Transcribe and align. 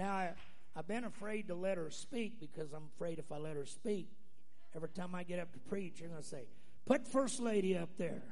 Now, 0.00 0.12
I, 0.14 0.30
I've 0.74 0.88
been 0.88 1.04
afraid 1.04 1.48
to 1.48 1.54
let 1.54 1.76
her 1.76 1.90
speak 1.90 2.40
because 2.40 2.72
I'm 2.72 2.84
afraid 2.96 3.18
if 3.18 3.30
I 3.30 3.36
let 3.36 3.54
her 3.54 3.66
speak, 3.66 4.08
every 4.74 4.88
time 4.88 5.14
I 5.14 5.24
get 5.24 5.38
up 5.38 5.52
to 5.52 5.58
preach, 5.58 6.00
you're 6.00 6.08
going 6.08 6.22
to 6.22 6.26
say, 6.26 6.44
Put 6.86 7.06
First 7.06 7.38
Lady 7.38 7.76
up 7.76 7.90
there. 7.98 8.22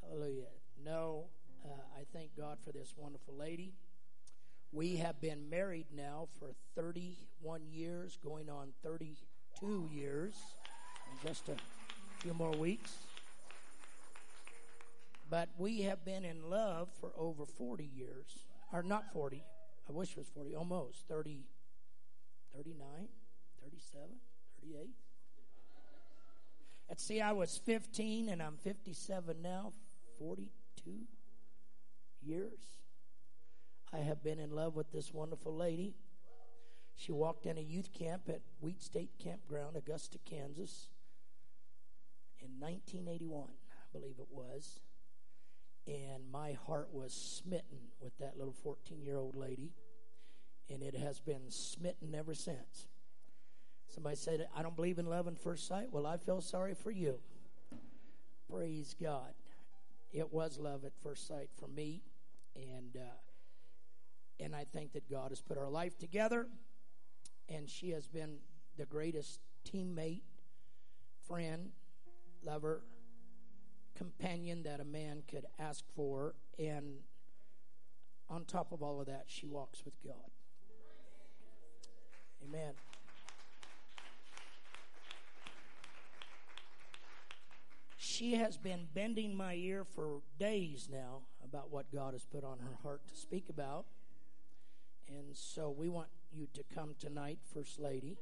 Hallelujah. 0.00 0.44
No, 0.84 1.24
uh, 1.64 1.72
I 1.98 2.04
thank 2.12 2.36
God 2.36 2.58
for 2.64 2.70
this 2.70 2.94
wonderful 2.96 3.34
lady. 3.34 3.72
We 4.70 4.94
have 4.98 5.20
been 5.20 5.50
married 5.50 5.86
now 5.92 6.28
for 6.38 6.50
31 6.76 7.62
years, 7.68 8.16
going 8.22 8.48
on 8.48 8.68
32 8.84 9.90
years, 9.92 10.34
in 11.10 11.28
just 11.28 11.48
a 11.48 11.56
few 12.20 12.32
more 12.32 12.52
weeks. 12.52 12.92
But 15.28 15.48
we 15.58 15.80
have 15.82 16.04
been 16.04 16.24
in 16.24 16.48
love 16.48 16.90
for 17.00 17.10
over 17.16 17.44
40 17.44 17.90
years. 17.92 18.44
Or 18.72 18.82
not 18.82 19.12
40, 19.12 19.44
I 19.88 19.92
wish 19.92 20.12
it 20.12 20.18
was 20.18 20.28
40, 20.28 20.54
almost 20.54 21.08
30, 21.08 21.40
39, 22.54 23.08
37, 23.62 24.08
38. 24.60 24.90
Let's 26.88 27.04
see, 27.04 27.20
I 27.20 27.32
was 27.32 27.56
15 27.64 28.28
and 28.28 28.42
I'm 28.42 28.56
57 28.56 29.42
now, 29.42 29.72
42 30.18 30.90
years. 32.22 32.60
I 33.92 33.98
have 33.98 34.22
been 34.22 34.38
in 34.38 34.50
love 34.50 34.76
with 34.76 34.92
this 34.92 35.12
wonderful 35.12 35.54
lady. 35.54 35.94
She 36.96 37.12
walked 37.12 37.46
in 37.46 37.58
a 37.58 37.62
youth 37.62 37.92
camp 37.92 38.28
at 38.28 38.40
Wheat 38.60 38.82
State 38.82 39.10
Campground, 39.18 39.76
Augusta, 39.76 40.18
Kansas, 40.24 40.88
in 42.40 42.60
1981, 42.60 43.44
I 43.44 43.98
believe 43.98 44.16
it 44.18 44.28
was. 44.30 44.80
And 45.86 46.30
my 46.30 46.52
heart 46.66 46.88
was 46.92 47.12
smitten 47.12 47.78
with 48.00 48.16
that 48.18 48.36
little 48.36 48.52
14 48.52 49.02
year 49.02 49.16
old 49.16 49.34
lady, 49.34 49.72
and 50.68 50.82
it 50.82 50.94
has 50.94 51.20
been 51.20 51.50
smitten 51.50 52.14
ever 52.14 52.34
since. 52.34 52.86
Somebody 53.88 54.16
said, 54.16 54.46
I 54.56 54.62
don't 54.62 54.76
believe 54.76 54.98
in 54.98 55.06
love 55.06 55.26
at 55.26 55.36
first 55.38 55.66
sight. 55.66 55.88
Well, 55.90 56.06
I 56.06 56.16
feel 56.16 56.40
sorry 56.40 56.74
for 56.74 56.92
you. 56.92 57.18
Praise 58.48 58.94
God. 59.00 59.32
It 60.12 60.32
was 60.32 60.58
love 60.58 60.84
at 60.84 60.92
first 61.02 61.26
sight 61.26 61.50
for 61.58 61.68
me, 61.68 62.02
and 62.56 62.96
uh, 62.96 64.42
and 64.42 64.56
I 64.56 64.64
think 64.64 64.92
that 64.92 65.08
God 65.10 65.30
has 65.30 65.40
put 65.40 65.58
our 65.58 65.68
life 65.68 65.98
together, 65.98 66.46
and 67.48 67.68
she 67.68 67.90
has 67.90 68.08
been 68.08 68.38
the 68.76 68.86
greatest 68.86 69.40
teammate, 69.64 70.22
friend, 71.26 71.70
lover, 72.42 72.82
companion 74.00 74.62
that 74.62 74.80
a 74.80 74.84
man 74.84 75.22
could 75.30 75.44
ask 75.58 75.84
for, 75.94 76.34
and 76.58 77.00
on 78.30 78.46
top 78.46 78.72
of 78.72 78.82
all 78.82 78.98
of 78.98 79.06
that, 79.06 79.24
she 79.26 79.46
walks 79.46 79.84
with 79.84 79.92
God. 80.02 80.30
Amen. 82.42 82.72
She 87.98 88.36
has 88.36 88.56
been 88.56 88.86
bending 88.94 89.36
my 89.36 89.54
ear 89.54 89.84
for 89.84 90.22
days 90.38 90.88
now 90.90 91.20
about 91.44 91.70
what 91.70 91.92
God 91.92 92.14
has 92.14 92.24
put 92.24 92.42
on 92.42 92.58
her 92.60 92.78
heart 92.82 93.06
to 93.08 93.14
speak 93.14 93.50
about. 93.50 93.84
And 95.08 95.36
so 95.36 95.74
we 95.76 95.90
want 95.90 96.08
you 96.32 96.46
to 96.54 96.62
come 96.74 96.94
tonight, 96.98 97.40
First 97.52 97.78
Lady, 97.78 98.16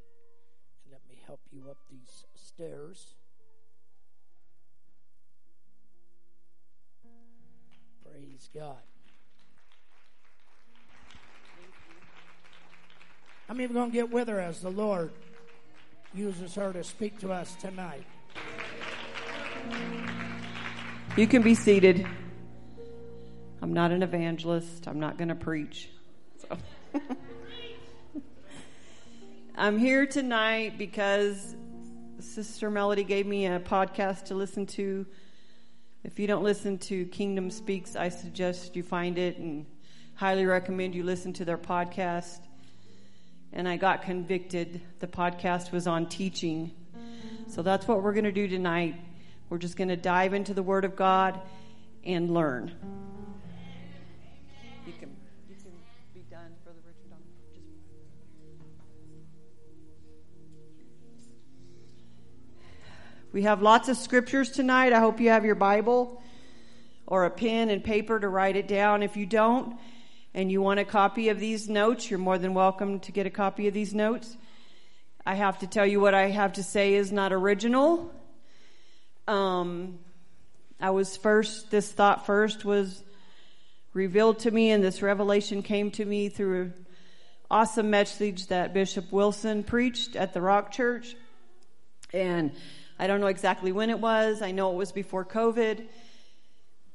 and 0.83 0.91
let 0.91 1.03
me 1.09 1.23
help 1.25 1.41
you 1.53 1.67
up 1.71 1.79
these 1.89 2.25
stairs. 2.35 3.15
Praise 8.13 8.49
God. 8.55 8.77
Many 13.49 13.65
are 13.65 13.69
going 13.69 13.91
to 13.91 13.95
get 13.95 14.11
with 14.11 14.29
her 14.29 14.39
as 14.39 14.61
the 14.61 14.71
Lord 14.71 15.11
uses 16.15 16.55
her 16.55 16.73
to 16.73 16.85
speak 16.85 17.19
to 17.21 17.33
us 17.33 17.55
tonight? 17.57 18.05
You 21.17 21.27
can 21.27 21.43
be 21.43 21.55
seated. 21.55 22.07
I'm 23.61 23.73
not 23.73 23.91
an 23.91 24.03
evangelist. 24.03 24.87
I'm 24.87 25.01
not 25.01 25.19
going 25.19 25.29
to 25.29 25.35
preach. 25.35 25.91
So. 26.49 26.57
I'm 29.57 29.79
here 29.79 30.07
tonight 30.07 30.79
because 30.79 31.57
Sister 32.21 32.71
Melody 32.71 33.03
gave 33.03 33.27
me 33.27 33.47
a 33.47 33.59
podcast 33.59 34.27
to 34.27 34.35
listen 34.35 34.67
to. 34.67 35.05
If 36.05 36.21
you 36.21 36.29
don't 36.29 36.45
listen 36.45 36.79
to 36.79 37.07
Kingdom 37.07 37.51
Speaks, 37.51 37.97
I 37.97 38.09
suggest 38.09 38.77
you 38.77 38.85
find 38.85 39.19
it 39.19 39.39
and 39.39 39.67
highly 40.15 40.47
recommend 40.47 40.95
you 40.95 41.03
listen 41.03 41.33
to 41.35 41.45
their 41.45 41.59
podcast. 41.59 42.39
And 43.53 43.69
I 43.69 43.77
got 43.77 44.03
convicted. 44.03 44.81
The 45.01 45.09
podcast 45.09 45.73
was 45.73 45.89
on 45.89 46.09
teaching. 46.09 46.71
So 47.49 47.63
that's 47.63 47.89
what 47.89 48.03
we're 48.03 48.13
going 48.13 48.25
to 48.25 48.33
do 48.33 48.47
tonight. 48.47 48.95
We're 49.51 49.59
just 49.59 49.77
going 49.77 49.89
to 49.89 49.97
dive 49.97 50.35
into 50.35 50.55
the 50.55 50.63
Word 50.63 50.85
of 50.85 50.95
God 50.95 51.41
and 52.05 52.33
learn. 52.33 53.08
We 63.39 63.45
have 63.45 63.63
lots 63.63 63.89
of 63.89 63.97
scriptures 63.97 64.51
tonight. 64.51 64.93
I 64.93 64.99
hope 64.99 65.21
you 65.21 65.29
have 65.29 65.45
your 65.45 65.55
Bible 65.55 66.21
or 67.07 67.25
a 67.25 67.31
pen 67.31 67.71
and 67.71 67.85
paper 67.85 68.19
to 68.19 68.29
write 68.29 68.57
it 68.57 68.67
down. 68.67 69.05
If 69.05 69.17
you 69.17 69.27
don't, 69.27 69.77
and 70.35 70.51
you 70.51 70.61
want 70.61 70.81
a 70.81 70.85
copy 70.85 71.29
of 71.29 71.39
these 71.39 71.69
notes, 71.69 72.11
you're 72.11 72.19
more 72.19 72.37
than 72.37 72.53
welcome 72.53 72.99
to 72.99 73.13
get 73.13 73.29
a 73.29 73.31
copy 73.31 73.69
of 73.69 73.75
these 73.75 73.95
notes. 73.95 74.37
I 75.25 75.37
have 75.37 75.61
to 75.61 75.69
tell 75.69 75.87
you 75.87 76.01
what 76.01 76.15
I 76.15 76.31
have 76.31 76.55
to 76.55 76.65
say 76.65 76.95
is 76.95 77.13
not 77.13 77.33
original. 77.33 78.13
Um, 79.29 80.01
I 80.81 80.91
was 80.91 81.17
first, 81.17 81.71
this 81.71 81.93
thought 81.93 82.27
first 82.27 82.65
was 82.65 83.05
revealed 83.93 84.41
to 84.41 84.51
me, 84.51 84.73
and 84.73 84.83
this 84.83 85.01
revelation 85.01 85.63
came 85.63 85.93
to 85.93 86.05
me 86.05 86.29
through 86.29 86.63
an 86.63 86.75
awesome 87.53 87.89
message 87.89 88.49
that 88.49 88.75
Bishop 88.75 89.13
Wilson 89.13 89.63
preached 89.63 90.17
at 90.17 90.35
the 90.35 90.41
Rock 90.41 90.73
Church. 90.73 91.15
And 92.13 92.51
I 92.99 93.07
don't 93.07 93.21
know 93.21 93.29
exactly 93.29 93.73
when 93.73 93.91
it 93.91 94.01
was, 94.01 94.43
I 94.43 94.51
know 94.51 94.73
it 94.73 94.77
was 94.77 94.93
before 94.93 95.25
COVID. 95.25 95.87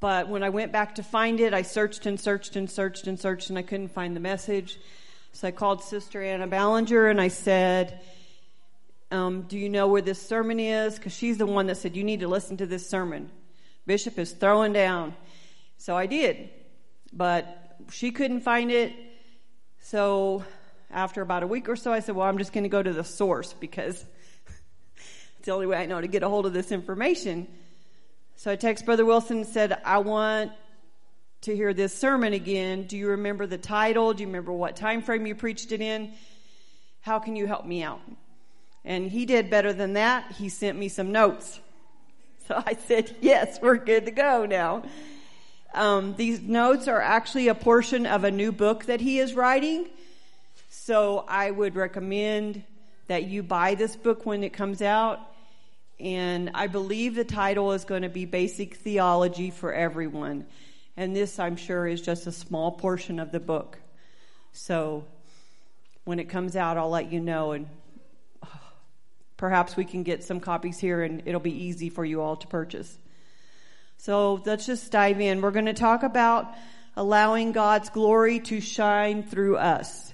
But 0.00 0.28
when 0.28 0.42
I 0.42 0.50
went 0.50 0.70
back 0.70 0.96
to 0.96 1.02
find 1.02 1.40
it, 1.40 1.54
I 1.54 1.62
searched 1.62 2.04
and 2.04 2.20
searched 2.20 2.56
and 2.56 2.70
searched 2.70 3.06
and 3.06 3.18
searched, 3.18 3.48
and 3.48 3.58
I 3.58 3.62
couldn't 3.62 3.88
find 3.88 4.14
the 4.14 4.20
message. 4.20 4.78
So 5.32 5.48
I 5.48 5.50
called 5.50 5.82
Sister 5.82 6.22
Anna 6.22 6.46
Ballinger 6.46 7.08
and 7.08 7.20
I 7.20 7.28
said, 7.28 8.00
um, 9.10 9.42
do 9.42 9.58
you 9.58 9.68
know 9.68 9.88
where 9.88 10.02
this 10.02 10.20
sermon 10.20 10.60
is? 10.60 10.96
Because 10.96 11.12
she's 11.14 11.38
the 11.38 11.46
one 11.46 11.68
that 11.68 11.76
said, 11.76 11.96
you 11.96 12.04
need 12.04 12.20
to 12.20 12.28
listen 12.28 12.56
to 12.58 12.66
this 12.66 12.88
sermon. 12.88 13.30
Bishop 13.86 14.18
is 14.18 14.32
throwing 14.32 14.72
down. 14.72 15.14
So 15.78 15.96
I 15.96 16.06
did. 16.06 16.50
But 17.12 17.78
she 17.90 18.10
couldn't 18.10 18.40
find 18.40 18.70
it. 18.70 18.92
So 19.80 20.44
after 20.90 21.22
about 21.22 21.42
a 21.42 21.46
week 21.46 21.68
or 21.68 21.76
so, 21.76 21.92
I 21.92 22.00
said, 22.00 22.14
well, 22.14 22.28
I'm 22.28 22.38
just 22.38 22.52
going 22.52 22.64
to 22.64 22.70
go 22.70 22.82
to 22.82 22.92
the 22.92 23.04
source 23.04 23.52
because 23.54 24.04
it's 25.44 25.48
the 25.48 25.52
only 25.52 25.66
way 25.66 25.76
I 25.76 25.84
know 25.84 26.00
to 26.00 26.06
get 26.06 26.22
a 26.22 26.28
hold 26.30 26.46
of 26.46 26.54
this 26.54 26.72
information. 26.72 27.46
So 28.36 28.50
I 28.50 28.56
texted 28.56 28.86
Brother 28.86 29.04
Wilson 29.04 29.36
and 29.40 29.46
said, 29.46 29.78
I 29.84 29.98
want 29.98 30.52
to 31.42 31.54
hear 31.54 31.74
this 31.74 31.94
sermon 31.94 32.32
again. 32.32 32.84
Do 32.84 32.96
you 32.96 33.08
remember 33.08 33.46
the 33.46 33.58
title? 33.58 34.14
Do 34.14 34.22
you 34.22 34.28
remember 34.28 34.52
what 34.52 34.74
time 34.74 35.02
frame 35.02 35.26
you 35.26 35.34
preached 35.34 35.70
it 35.70 35.82
in? 35.82 36.14
How 37.02 37.18
can 37.18 37.36
you 37.36 37.46
help 37.46 37.66
me 37.66 37.82
out? 37.82 38.00
And 38.86 39.10
he 39.10 39.26
did 39.26 39.50
better 39.50 39.74
than 39.74 39.92
that. 39.92 40.32
He 40.32 40.48
sent 40.48 40.78
me 40.78 40.88
some 40.88 41.12
notes. 41.12 41.60
So 42.48 42.62
I 42.66 42.74
said, 42.74 43.14
yes, 43.20 43.58
we're 43.60 43.76
good 43.76 44.06
to 44.06 44.12
go 44.12 44.46
now. 44.46 44.84
Um, 45.74 46.14
these 46.14 46.40
notes 46.40 46.88
are 46.88 47.02
actually 47.02 47.48
a 47.48 47.54
portion 47.54 48.06
of 48.06 48.24
a 48.24 48.30
new 48.30 48.50
book 48.50 48.86
that 48.86 49.02
he 49.02 49.18
is 49.18 49.34
writing. 49.34 49.88
So 50.70 51.26
I 51.28 51.50
would 51.50 51.74
recommend 51.74 52.62
that 53.08 53.24
you 53.24 53.42
buy 53.42 53.74
this 53.74 53.94
book 53.94 54.24
when 54.24 54.42
it 54.42 54.54
comes 54.54 54.80
out. 54.80 55.20
And 56.00 56.50
I 56.54 56.66
believe 56.66 57.14
the 57.14 57.24
title 57.24 57.72
is 57.72 57.84
going 57.84 58.02
to 58.02 58.08
be 58.08 58.24
Basic 58.24 58.74
Theology 58.76 59.50
for 59.50 59.72
Everyone. 59.72 60.46
And 60.96 61.14
this, 61.14 61.38
I'm 61.38 61.56
sure, 61.56 61.86
is 61.86 62.00
just 62.00 62.26
a 62.26 62.32
small 62.32 62.72
portion 62.72 63.20
of 63.20 63.32
the 63.32 63.40
book. 63.40 63.78
So 64.52 65.04
when 66.04 66.18
it 66.18 66.28
comes 66.28 66.56
out, 66.56 66.76
I'll 66.76 66.90
let 66.90 67.12
you 67.12 67.20
know 67.20 67.52
and 67.52 67.68
perhaps 69.36 69.76
we 69.76 69.84
can 69.84 70.02
get 70.02 70.24
some 70.24 70.40
copies 70.40 70.78
here 70.78 71.02
and 71.02 71.22
it'll 71.26 71.40
be 71.40 71.64
easy 71.64 71.90
for 71.90 72.04
you 72.04 72.20
all 72.20 72.36
to 72.36 72.46
purchase. 72.46 72.96
So 73.98 74.42
let's 74.44 74.66
just 74.66 74.90
dive 74.90 75.20
in. 75.20 75.40
We're 75.40 75.50
going 75.50 75.66
to 75.66 75.72
talk 75.72 76.02
about 76.02 76.52
allowing 76.96 77.52
God's 77.52 77.88
glory 77.88 78.40
to 78.40 78.60
shine 78.60 79.22
through 79.22 79.56
us. 79.56 80.12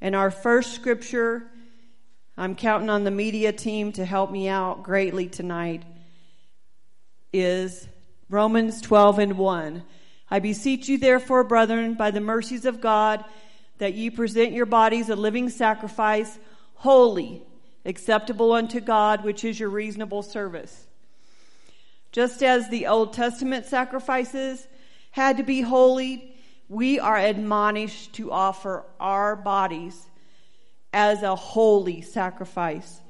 And 0.00 0.16
our 0.16 0.30
first 0.30 0.74
scripture, 0.74 1.42
I'm 2.42 2.56
counting 2.56 2.90
on 2.90 3.04
the 3.04 3.12
media 3.12 3.52
team 3.52 3.92
to 3.92 4.04
help 4.04 4.32
me 4.32 4.48
out 4.48 4.82
greatly 4.82 5.28
tonight, 5.28 5.84
is 7.32 7.86
Romans 8.28 8.80
12 8.80 9.20
and 9.20 9.38
1. 9.38 9.84
I 10.28 10.40
beseech 10.40 10.88
you 10.88 10.98
therefore, 10.98 11.44
brethren, 11.44 11.94
by 11.94 12.10
the 12.10 12.20
mercies 12.20 12.64
of 12.64 12.80
God, 12.80 13.24
that 13.78 13.94
ye 13.94 14.10
present 14.10 14.50
your 14.50 14.66
bodies 14.66 15.08
a 15.08 15.14
living 15.14 15.50
sacrifice, 15.50 16.36
holy, 16.74 17.44
acceptable 17.84 18.52
unto 18.52 18.80
God, 18.80 19.22
which 19.22 19.44
is 19.44 19.60
your 19.60 19.70
reasonable 19.70 20.24
service. 20.24 20.88
Just 22.10 22.42
as 22.42 22.68
the 22.68 22.88
Old 22.88 23.12
Testament 23.12 23.66
sacrifices 23.66 24.66
had 25.12 25.36
to 25.36 25.44
be 25.44 25.60
holy, 25.60 26.34
we 26.68 26.98
are 26.98 27.18
admonished 27.18 28.14
to 28.14 28.32
offer 28.32 28.84
our 28.98 29.36
bodies 29.36 30.08
as 30.92 31.22
a 31.22 31.34
holy 31.34 32.02
sacrifice. 32.02 33.00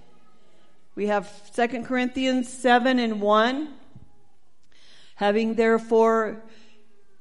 We 0.95 1.07
have 1.07 1.31
2 1.55 1.83
Corinthians 1.85 2.53
7 2.53 2.99
and 2.99 3.21
1. 3.21 3.75
Having 5.17 5.55
therefore 5.55 6.43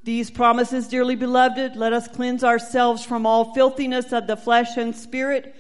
these 0.04 0.32
promises, 0.32 0.88
dearly 0.88 1.16
beloved, 1.16 1.76
let 1.76 1.94
us 1.94 2.08
cleanse 2.08 2.44
ourselves 2.44 3.06
from 3.06 3.26
all 3.26 3.54
filthiness 3.54 4.12
of 4.12 4.28
the 4.28 4.36
flesh 4.36 4.78
and 4.78 4.96
spirit, 4.96 5.56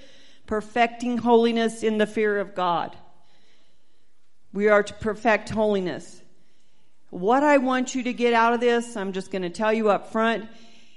perfecting 0.48 1.20
holiness 1.20 1.84
in 1.84 1.98
the 1.98 2.08
fear 2.08 2.40
of 2.40 2.56
God. 2.56 2.96
We 4.54 4.68
are 4.68 4.84
to 4.84 4.94
perfect 4.96 5.50
holiness. 5.50 6.22
What 7.12 7.44
I 7.44 7.58
want 7.58 7.94
you 7.94 8.04
to 8.04 8.14
get 8.14 8.34
out 8.34 8.54
of 8.54 8.60
this, 8.60 8.98
I'm 8.98 9.14
just 9.14 9.32
going 9.32 9.44
to 9.44 9.50
tell 9.50 9.72
you 9.72 9.90
up 9.90 10.12
front, 10.12 10.50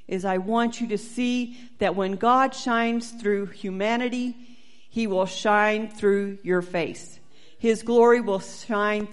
is 0.07 0.25
I 0.25 0.39
want 0.39 0.81
you 0.81 0.89
to 0.89 0.99
see 0.99 1.59
that 1.79 1.97
when 1.97 2.17
God 2.17 2.55
shines 2.55 3.11
through 3.11 3.47
humanity, 3.47 4.37
He 4.91 5.07
will 5.07 5.27
shine 5.27 5.89
through 5.89 6.39
your 6.43 6.63
face. 6.63 7.19
His 7.59 7.83
glory 7.83 8.21
will 8.21 8.41
shine. 8.41 9.09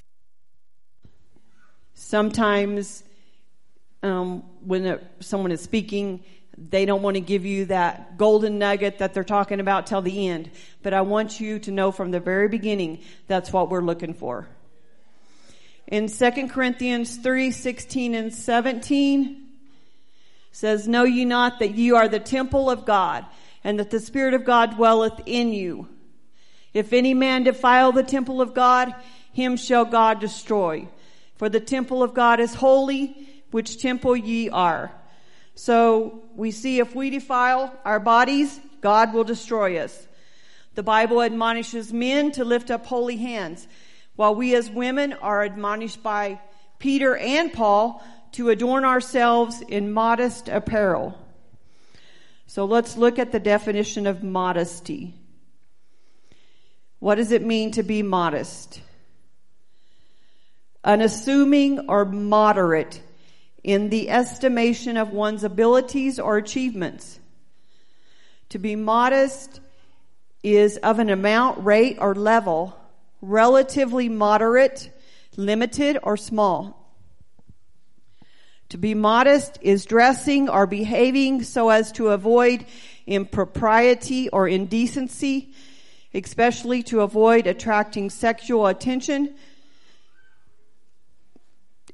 Sometimes 1.93 3.03
um, 4.03 4.43
when 4.65 4.99
someone 5.19 5.51
is 5.51 5.61
speaking, 5.61 6.23
they 6.57 6.85
don't 6.85 7.01
want 7.01 7.15
to 7.15 7.21
give 7.21 7.45
you 7.45 7.65
that 7.65 8.17
golden 8.17 8.59
nugget 8.59 8.99
that 8.99 9.13
they're 9.13 9.23
talking 9.23 9.59
about 9.59 9.87
till 9.87 10.01
the 10.01 10.27
end. 10.27 10.51
But 10.83 10.93
I 10.93 11.01
want 11.01 11.39
you 11.39 11.59
to 11.59 11.71
know 11.71 11.91
from 11.91 12.11
the 12.11 12.19
very 12.19 12.49
beginning 12.49 12.99
that's 13.27 13.53
what 13.53 13.69
we're 13.69 13.81
looking 13.81 14.13
for. 14.13 14.47
In 15.87 16.07
2 16.07 16.47
Corinthians 16.49 17.17
3, 17.17 17.51
16 17.51 18.15
and 18.15 18.33
17 18.33 19.40
says, 20.51 20.87
Know 20.87 21.03
ye 21.03 21.25
not 21.25 21.59
that 21.59 21.75
ye 21.75 21.91
are 21.91 22.07
the 22.07 22.19
temple 22.19 22.69
of 22.69 22.85
God, 22.85 23.25
and 23.63 23.79
that 23.79 23.89
the 23.89 23.99
Spirit 23.99 24.33
of 24.33 24.45
God 24.45 24.75
dwelleth 24.75 25.21
in 25.25 25.53
you? 25.53 25.87
If 26.73 26.93
any 26.93 27.13
man 27.13 27.43
defile 27.43 27.91
the 27.91 28.03
temple 28.03 28.41
of 28.41 28.53
God, 28.53 28.93
him 29.33 29.57
shall 29.57 29.85
God 29.85 30.19
destroy. 30.19 30.87
For 31.35 31.49
the 31.49 31.59
temple 31.59 32.03
of 32.03 32.13
God 32.13 32.39
is 32.39 32.53
holy, 32.53 33.27
which 33.51 33.81
temple 33.81 34.15
ye 34.15 34.49
are. 34.49 34.91
So 35.55 36.23
we 36.35 36.51
see 36.51 36.79
if 36.79 36.95
we 36.95 37.09
defile 37.09 37.75
our 37.83 37.99
bodies, 37.99 38.59
God 38.79 39.13
will 39.13 39.23
destroy 39.23 39.77
us. 39.77 40.07
The 40.75 40.83
Bible 40.83 41.21
admonishes 41.21 41.91
men 41.91 42.31
to 42.33 42.45
lift 42.45 42.71
up 42.71 42.85
holy 42.85 43.17
hands, 43.17 43.67
while 44.15 44.33
we 44.33 44.55
as 44.55 44.69
women 44.69 45.13
are 45.13 45.43
admonished 45.43 46.01
by 46.01 46.39
Peter 46.79 47.15
and 47.17 47.51
Paul 47.51 48.01
to 48.33 48.49
adorn 48.49 48.85
ourselves 48.85 49.61
in 49.61 49.91
modest 49.91 50.47
apparel. 50.47 51.17
So 52.47 52.65
let's 52.65 52.97
look 52.97 53.19
at 53.19 53.31
the 53.31 53.39
definition 53.39 54.07
of 54.07 54.23
modesty. 54.23 55.13
What 56.99 57.15
does 57.15 57.31
it 57.31 57.43
mean 57.43 57.71
to 57.71 57.83
be 57.83 58.03
modest? 58.03 58.81
Unassuming 60.83 61.89
or 61.89 62.05
moderate 62.05 63.01
in 63.63 63.89
the 63.89 64.09
estimation 64.09 64.97
of 64.97 65.11
one's 65.11 65.43
abilities 65.43 66.19
or 66.19 66.37
achievements. 66.37 67.19
To 68.49 68.59
be 68.59 68.75
modest 68.75 69.61
is 70.43 70.77
of 70.77 70.99
an 70.99 71.09
amount, 71.09 71.63
rate, 71.63 71.97
or 71.99 72.15
level 72.15 72.77
relatively 73.21 74.09
moderate, 74.09 74.89
limited, 75.37 75.97
or 76.03 76.17
small. 76.17 76.80
To 78.71 78.77
be 78.77 78.93
modest 78.93 79.59
is 79.61 79.85
dressing 79.85 80.49
or 80.49 80.67
behaving 80.67 81.43
so 81.43 81.69
as 81.69 81.91
to 81.93 82.09
avoid 82.09 82.65
impropriety 83.07 84.27
or 84.29 84.47
indecency, 84.47 85.53
especially 86.13 86.83
to 86.83 87.01
avoid 87.01 87.47
attracting 87.47 88.09
sexual 88.09 88.67
attention 88.67 89.35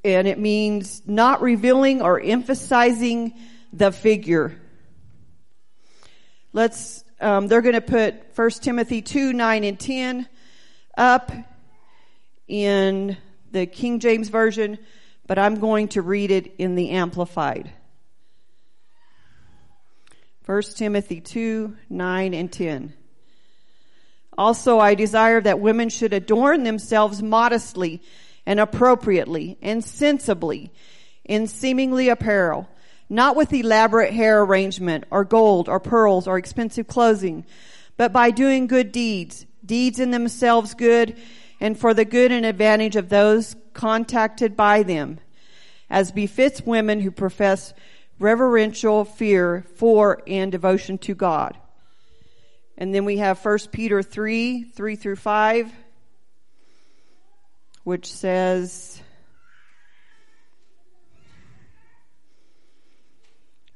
and 0.04 0.28
it 0.28 0.40
means 0.40 1.02
not 1.06 1.42
revealing 1.42 2.02
or 2.02 2.20
emphasizing 2.20 3.34
the 3.74 3.92
figure. 3.92 4.58
Let's, 6.54 7.04
um, 7.20 7.48
they're 7.48 7.62
going 7.62 7.76
to 7.76 7.82
put 7.82 8.16
1 8.36 8.50
Timothy 8.62 9.02
2, 9.02 9.34
9 9.34 9.64
and 9.64 9.80
10 9.80 10.28
up 10.98 11.32
in 12.48 13.18
the 13.52 13.66
King 13.66 14.00
James 14.00 14.30
Version, 14.30 14.78
but 15.28 15.38
I'm 15.38 15.60
going 15.60 15.90
to 15.90 16.02
read 16.02 16.32
it 16.32 16.56
in 16.58 16.76
the 16.76 16.92
Amplified. 16.92 17.72
1 20.46 20.62
Timothy 20.76 21.20
2, 21.20 21.76
9 21.90 22.34
and 22.34 22.52
10. 22.52 22.94
Also, 24.38 24.80
I 24.80 24.96
desire 24.96 25.42
that 25.42 25.60
women 25.60 25.90
should 25.90 26.14
adorn 26.14 26.64
themselves 26.64 27.22
modestly 27.22 28.02
and 28.46 28.60
appropriately 28.60 29.58
and 29.62 29.84
sensibly 29.84 30.72
in 31.26 31.48
seemingly 31.48 32.08
apparel, 32.08 32.70
not 33.10 33.36
with 33.36 33.52
elaborate 33.52 34.14
hair 34.14 34.42
arrangement 34.42 35.04
or 35.12 35.26
gold 35.26 35.68
or 35.68 35.82
pearls 35.82 36.28
or 36.28 36.38
expensive 36.38 36.88
clothing, 36.88 37.46
but 37.98 38.14
by 38.14 38.32
doing 38.32 38.68
good 38.68 38.94
deeds, 38.94 39.46
deeds 39.66 40.00
in 40.00 40.12
themselves 40.12 40.74
good 40.76 41.18
and 41.60 41.78
for 41.78 41.94
the 41.94 42.06
good 42.06 42.32
and 42.32 42.46
advantage 42.46 42.96
of 42.96 43.10
those 43.10 43.56
contacted 43.78 44.58
by 44.58 44.84
them, 44.84 45.20
as 45.90 46.12
befits 46.12 46.62
women 46.66 47.00
who 47.00 47.12
profess 47.12 47.74
reverential 48.20 49.06
fear 49.06 49.66
for 49.76 50.22
and 50.28 50.52
devotion 50.52 50.98
to 50.98 51.16
God. 51.16 51.58
And 52.78 52.94
then 52.94 53.06
we 53.06 53.18
have 53.18 53.44
1 53.44 53.60
Peter 53.72 54.04
3, 54.04 54.66
3 54.66 54.96
through 54.98 55.16
5 55.16 55.72
which 57.88 58.12
says, 58.12 59.02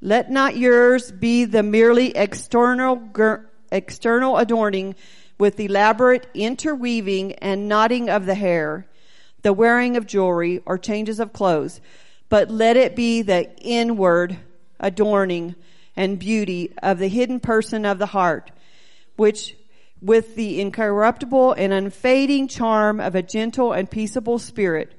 Let 0.02 0.30
not 0.30 0.58
yours 0.58 1.14
be 1.14 1.46
the 1.46 1.64
merely 1.64 2.10
external, 2.10 3.02
external 3.72 4.36
adorning 4.36 4.96
with 5.38 5.62
elaborate 5.62 6.28
interweaving 6.34 7.36
and 7.36 7.70
knotting 7.70 8.10
of 8.10 8.26
the 8.26 8.36
hair, 8.36 8.86
the 9.42 9.54
wearing 9.54 9.98
of 9.98 10.06
jewelry 10.06 10.62
or 10.66 10.78
changes 10.78 11.20
of 11.20 11.34
clothes, 11.34 11.82
but 12.30 12.50
let 12.50 12.78
it 12.78 12.96
be 12.96 13.22
the 13.22 13.54
inward 13.60 14.38
adorning 14.80 15.56
and 15.96 16.20
beauty 16.20 16.72
of 16.82 17.00
the 17.00 17.08
hidden 17.08 17.40
person 17.40 17.86
of 17.86 18.00
the 18.00 18.06
heart, 18.08 18.52
which 19.16 19.56
with 20.02 20.36
the 20.36 20.60
incorruptible 20.60 21.54
and 21.54 21.72
unfading 21.72 22.48
charm 22.48 23.00
of 23.00 23.14
a 23.16 23.22
gentle 23.22 23.72
and 23.72 23.92
peaceable 23.92 24.40
spirit, 24.40 24.94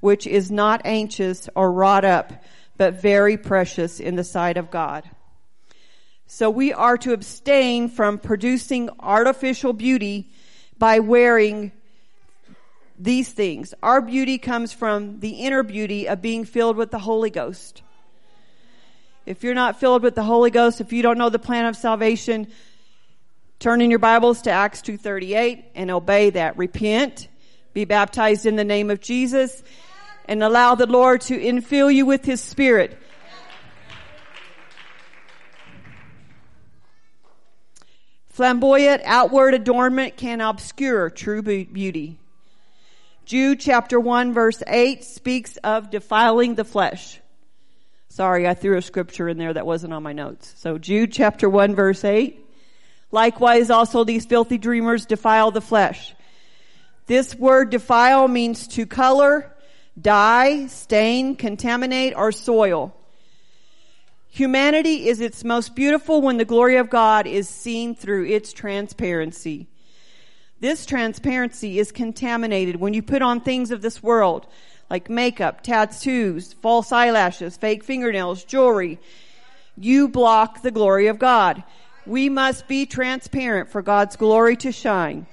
which 0.00 0.26
is 0.26 0.50
not 0.50 0.80
anxious 0.84 1.48
or 1.54 1.70
wrought 1.70 2.04
up, 2.04 2.32
but 2.76 3.00
very 3.00 3.36
precious 3.36 4.00
in 4.00 4.16
the 4.16 4.24
sight 4.24 4.56
of 4.56 4.70
God. 4.70 5.08
So 6.26 6.48
we 6.48 6.72
are 6.72 6.96
to 6.98 7.12
abstain 7.12 7.88
from 7.88 8.18
producing 8.18 8.88
artificial 8.98 9.72
beauty 9.72 10.30
by 10.78 11.00
wearing 11.00 11.72
these 12.98 13.28
things. 13.28 13.74
Our 13.82 14.00
beauty 14.00 14.38
comes 14.38 14.72
from 14.72 15.20
the 15.20 15.30
inner 15.30 15.62
beauty 15.62 16.08
of 16.08 16.22
being 16.22 16.44
filled 16.44 16.76
with 16.76 16.90
the 16.90 16.98
Holy 16.98 17.30
Ghost. 17.30 17.82
If 19.26 19.42
you're 19.42 19.54
not 19.54 19.80
filled 19.80 20.02
with 20.02 20.14
the 20.14 20.22
Holy 20.22 20.50
Ghost, 20.50 20.80
if 20.80 20.92
you 20.92 21.02
don't 21.02 21.18
know 21.18 21.30
the 21.30 21.38
plan 21.38 21.66
of 21.66 21.76
salvation, 21.76 22.48
Turn 23.64 23.80
in 23.80 23.88
your 23.88 23.98
Bibles 23.98 24.42
to 24.42 24.50
Acts 24.50 24.82
2.38 24.82 25.64
and 25.74 25.90
obey 25.90 26.28
that. 26.28 26.58
Repent, 26.58 27.28
be 27.72 27.86
baptized 27.86 28.44
in 28.44 28.56
the 28.56 28.64
name 28.64 28.90
of 28.90 29.00
Jesus, 29.00 29.62
and 30.26 30.42
allow 30.42 30.74
the 30.74 30.86
Lord 30.86 31.22
to 31.22 31.38
infill 31.38 31.90
you 31.90 32.04
with 32.04 32.26
His 32.26 32.42
Spirit. 32.42 32.98
Flamboyant 38.26 39.00
outward 39.06 39.54
adornment 39.54 40.18
can 40.18 40.42
obscure 40.42 41.08
true 41.08 41.40
beauty. 41.40 42.18
Jude 43.24 43.58
chapter 43.58 43.98
1 43.98 44.34
verse 44.34 44.62
8 44.66 45.02
speaks 45.02 45.56
of 45.58 45.90
defiling 45.90 46.54
the 46.54 46.64
flesh. 46.64 47.20
Sorry, 48.08 48.46
I 48.46 48.54
threw 48.54 48.76
a 48.76 48.82
scripture 48.82 49.28
in 49.28 49.38
there 49.38 49.52
that 49.52 49.66
wasn't 49.66 49.94
on 49.94 50.02
my 50.02 50.12
notes. 50.12 50.52
So 50.56 50.76
Jude 50.76 51.10
chapter 51.10 51.48
1 51.48 51.74
verse 51.74 52.04
8. 52.04 52.38
Likewise 53.10 53.70
also 53.70 54.04
these 54.04 54.26
filthy 54.26 54.58
dreamers 54.58 55.06
defile 55.06 55.50
the 55.50 55.62
flesh. 55.62 56.14
This 57.06 57.34
word 57.34 57.70
defile 57.70 58.28
means 58.28 58.66
to 58.68 58.86
color, 58.86 59.50
dye, 60.00 60.66
stain, 60.66 61.36
contaminate, 61.36 62.14
or 62.16 62.30
soil. 62.30 62.94
Humanity 64.28 65.08
is 65.08 65.20
its 65.20 65.44
most 65.44 65.74
beautiful 65.74 66.20
when 66.20 66.36
the 66.36 66.44
glory 66.44 66.76
of 66.76 66.90
God 66.90 67.26
is 67.26 67.48
seen 67.48 67.94
through 67.94 68.26
its 68.26 68.52
transparency. 68.52 69.68
This 70.64 70.86
transparency 70.86 71.78
is 71.78 71.92
contaminated 71.92 72.76
when 72.76 72.94
you 72.94 73.02
put 73.02 73.20
on 73.20 73.42
things 73.42 73.70
of 73.70 73.82
this 73.82 74.02
world, 74.02 74.46
like 74.88 75.10
makeup, 75.10 75.60
tattoos, 75.60 76.54
false 76.54 76.90
eyelashes, 76.90 77.58
fake 77.58 77.84
fingernails, 77.84 78.44
jewelry. 78.44 78.98
You 79.76 80.08
block 80.08 80.62
the 80.62 80.70
glory 80.70 81.08
of 81.08 81.18
God. 81.18 81.62
We 82.06 82.30
must 82.30 82.66
be 82.66 82.86
transparent 82.86 83.68
for 83.68 83.82
God's 83.82 84.16
glory 84.16 84.56
to 84.56 84.72
shine. 84.72 85.26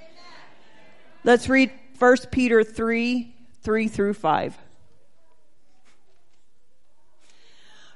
Let's 1.24 1.48
read 1.48 1.70
1 1.98 2.16
Peter 2.30 2.62
3, 2.62 3.34
3 3.62 3.88
through 3.88 4.12
5. 4.12 4.58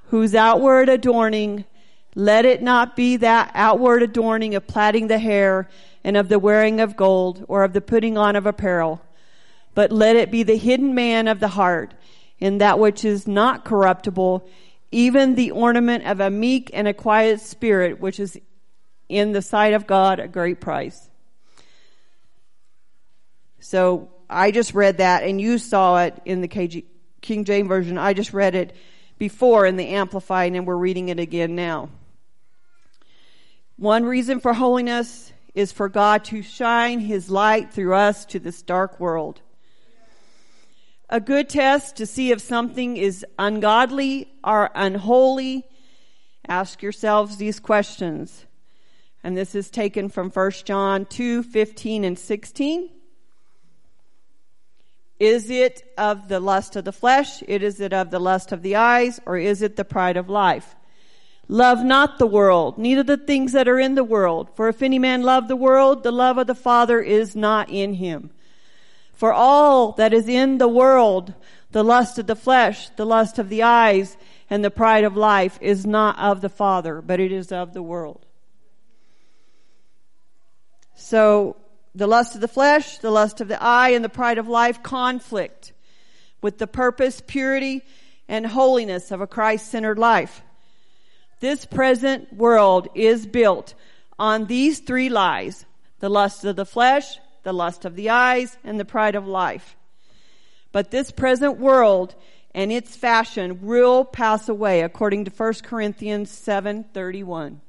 whose 0.09 0.35
outward 0.35 0.89
adorning, 0.89 1.67
let 2.15 2.47
it 2.47 2.63
not 2.63 2.97
be 2.97 3.19
that 3.19 3.51
outward 3.55 4.03
adorning 4.03 4.55
of 4.55 4.67
plaiting 4.67 5.09
the 5.09 5.19
hair 5.19 5.69
and 6.07 6.17
of 6.17 6.29
the 6.29 6.39
wearing 6.39 6.79
of 6.79 6.97
gold 6.97 7.45
or 7.49 7.65
of 7.65 7.73
the 7.73 7.81
putting 7.81 8.17
on 8.17 8.37
of 8.37 8.47
apparel, 8.47 9.03
but 9.75 9.91
let 9.91 10.15
it 10.15 10.31
be 10.31 10.45
the 10.45 10.57
hidden 10.57 10.95
man 10.95 11.27
of 11.27 11.41
the 11.41 11.49
heart 11.49 11.93
in 12.39 12.59
that 12.59 12.79
which 12.79 13.05
is 13.05 13.27
not 13.27 13.65
corruptible, 13.65 14.49
even 14.93 15.35
the 15.35 15.51
ornament 15.51 16.07
of 16.07 16.21
a 16.21 16.31
meek 16.31 16.71
and 16.73 16.87
a 16.87 16.95
quiet 16.95 17.41
spirit, 17.41 18.01
which 18.01 18.21
is 18.21 18.39
in 19.09 19.33
the 19.33 19.43
sight 19.43 19.75
of 19.75 19.89
God 19.89 20.21
a 20.21 20.29
great 20.29 20.61
price. 20.61 21.11
So 23.59 24.09
I 24.31 24.53
just 24.53 24.75
read 24.75 24.99
that 24.99 25.25
and 25.25 25.41
you 25.41 25.59
saw 25.59 26.05
it 26.05 26.15
in 26.25 26.41
the 26.41 26.47
KG, 26.47 26.85
King 27.21 27.45
James 27.45 27.67
Version. 27.67 27.99
I 27.99 28.13
just 28.13 28.33
read 28.33 28.55
it 28.55 28.77
before 29.19 29.67
in 29.67 29.75
the 29.75 29.89
Amplified, 29.89 30.53
and 30.55 30.69
we're 30.69 30.77
reading 30.77 31.09
it 31.09 31.19
again 31.19 31.57
now. 31.57 31.89
One 33.77 34.05
reason 34.05 34.39
for 34.39 34.53
holiness 34.53 35.33
is 35.57 35.73
for 35.73 35.89
God 35.89 36.23
to 36.27 36.43
shine 36.43 37.01
His 37.01 37.31
light 37.31 37.73
through 37.73 37.95
us 37.95 38.27
to 38.27 38.39
this 38.39 38.63
dark 38.63 39.01
world. 39.01 39.41
A 41.09 41.19
good 41.19 41.49
test 41.49 41.97
to 41.97 42.07
see 42.07 42.31
if 42.31 42.41
something 42.41 42.97
is 42.97 43.25
ungodly 43.39 44.29
or 44.45 44.71
unholy, 44.75 45.65
ask 46.47 46.83
yourselves 46.83 47.39
these 47.39 47.59
questions. 47.59 48.45
And 49.25 49.35
this 49.37 49.55
is 49.55 49.71
taken 49.71 50.11
from 50.11 50.31
1 50.31 50.51
John 50.65 51.07
2, 51.07 51.43
15 51.43 52.05
and 52.05 52.19
16. 52.19 52.91
Is 55.19 55.49
it 55.49 55.91
of 55.97 56.29
the 56.29 56.39
lust 56.39 56.77
of 56.77 56.85
the 56.85 56.93
flesh? 56.93 57.43
Is 57.45 57.81
it 57.81 57.95
of 57.95 58.11
the 58.11 58.21
lust 58.21 58.53
of 58.53 58.61
the 58.61 58.77
eyes? 58.77 59.21
Or 59.25 59.39
is 59.39 59.63
it 59.63 59.77
the 59.77 59.87
pride 59.87 60.19
of 60.19 60.29
life? 60.29 60.76
Love 61.49 61.85
not 61.85 62.19
the 62.19 62.27
world, 62.27 62.77
neither 62.77 63.03
the 63.03 63.17
things 63.17 63.53
that 63.53 63.69
are 63.69 63.79
in 63.79 63.95
the 63.95 64.03
world. 64.03 64.49
For 64.57 64.69
if 64.69 64.83
any 64.83 64.99
man 64.99 65.23
love 65.23 65.47
the 65.47 65.57
world, 65.57 66.03
the 66.03 66.11
love 66.11 66.39
of 66.39 66.47
the 66.47 66.55
Father 66.55 67.01
is 67.01 67.37
not 67.37 67.71
in 67.71 67.95
him. 67.95 68.31
For 69.13 69.33
all 69.33 69.93
that 69.93 70.13
is 70.13 70.29
in 70.29 70.59
the 70.59 70.69
world, 70.69 71.35
the 71.71 71.85
lust 71.85 72.19
of 72.19 72.27
the 72.27 72.37
flesh, 72.37 72.89
the 72.91 73.07
lust 73.07 73.39
of 73.39 73.49
the 73.49 73.63
eyes, 73.63 74.17
and 74.51 74.65
the 74.65 74.71
pride 74.71 75.05
of 75.05 75.17
life 75.17 75.59
is 75.61 75.87
not 75.87 76.19
of 76.19 76.41
the 76.41 76.49
Father, 76.49 77.01
but 77.01 77.21
it 77.21 77.33
is 77.33 77.53
of 77.53 77.73
the 77.75 77.83
world. 77.83 78.27
So 80.97 81.57
the 81.95 82.07
lust 82.07 82.35
of 82.35 82.41
the 82.41 82.49
flesh, 82.49 82.99
the 82.99 83.11
lust 83.11 83.41
of 83.41 83.49
the 83.49 83.63
eye, 83.63 83.91
and 83.91 84.05
the 84.05 84.09
pride 84.09 84.39
of 84.39 84.49
life 84.49 84.83
conflict 84.83 85.73
with 86.43 86.59
the 86.59 86.67
purpose, 86.67 87.23
purity, 87.25 87.83
and 88.29 88.47
holiness 88.47 89.11
of 89.11 89.21
a 89.21 89.27
Christ-centered 89.27 89.99
life. 89.99 90.43
This 91.41 91.65
present 91.65 92.33
world 92.33 92.89
is 92.95 93.27
built 93.27 93.75
on 94.19 94.47
these 94.47 94.81
three 94.81 95.09
lies, 95.09 95.67
the 96.01 96.09
lust 96.09 96.45
of 96.45 96.57
the 96.57 96.65
flesh, 96.65 97.19
the 97.43 97.53
lust 97.53 97.85
of 97.85 97.95
the 97.95 98.11
eyes, 98.11 98.57
and 98.65 98.81
the 98.81 98.85
pride 98.85 99.15
of 99.15 99.27
life. 99.27 99.77
But 100.73 100.91
this 100.91 101.11
present 101.11 101.59
world 101.59 102.15
and 102.55 102.73
its 102.73 102.97
fashion 102.97 103.61
will 103.61 104.05
pass 104.05 104.49
away 104.49 104.81
according 104.81 105.27
to 105.27 105.31
1 105.31 105.63
Corinthians 105.63 106.31
7:31. 106.31 107.61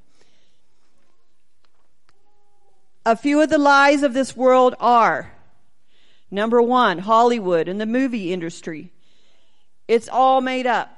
A 3.05 3.15
few 3.15 3.41
of 3.41 3.49
the 3.49 3.57
lies 3.57 4.03
of 4.03 4.13
this 4.13 4.35
world 4.35 4.75
are 4.79 5.33
number 6.31 6.61
one, 6.61 6.99
Hollywood 6.99 7.67
and 7.67 7.79
the 7.79 7.85
movie 7.85 8.31
industry. 8.31 8.91
It's 9.87 10.09
all 10.09 10.41
made 10.41 10.67
up. 10.67 10.96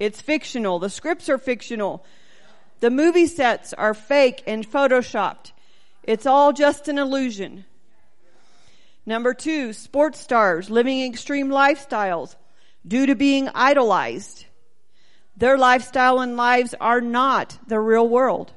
It's 0.00 0.20
fictional. 0.20 0.78
The 0.78 0.90
scripts 0.90 1.28
are 1.28 1.38
fictional. 1.38 2.04
The 2.80 2.90
movie 2.90 3.26
sets 3.26 3.74
are 3.74 3.94
fake 3.94 4.42
and 4.46 4.68
photoshopped. 4.68 5.52
It's 6.02 6.24
all 6.24 6.54
just 6.54 6.88
an 6.88 6.98
illusion. 6.98 7.66
Number 9.04 9.34
two, 9.34 9.74
sports 9.74 10.18
stars 10.18 10.70
living 10.70 11.04
extreme 11.04 11.48
lifestyles 11.48 12.36
due 12.86 13.06
to 13.06 13.14
being 13.14 13.50
idolized. 13.54 14.46
Their 15.36 15.58
lifestyle 15.58 16.20
and 16.20 16.36
lives 16.36 16.74
are 16.80 17.02
not 17.02 17.58
the 17.66 17.78
real 17.78 18.08
world. 18.08 18.52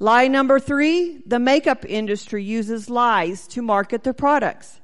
Lie 0.00 0.26
number 0.26 0.58
three, 0.58 1.22
the 1.24 1.38
makeup 1.38 1.84
industry 1.88 2.42
uses 2.42 2.90
lies 2.90 3.46
to 3.48 3.62
market 3.62 4.02
their 4.02 4.12
products. 4.12 4.80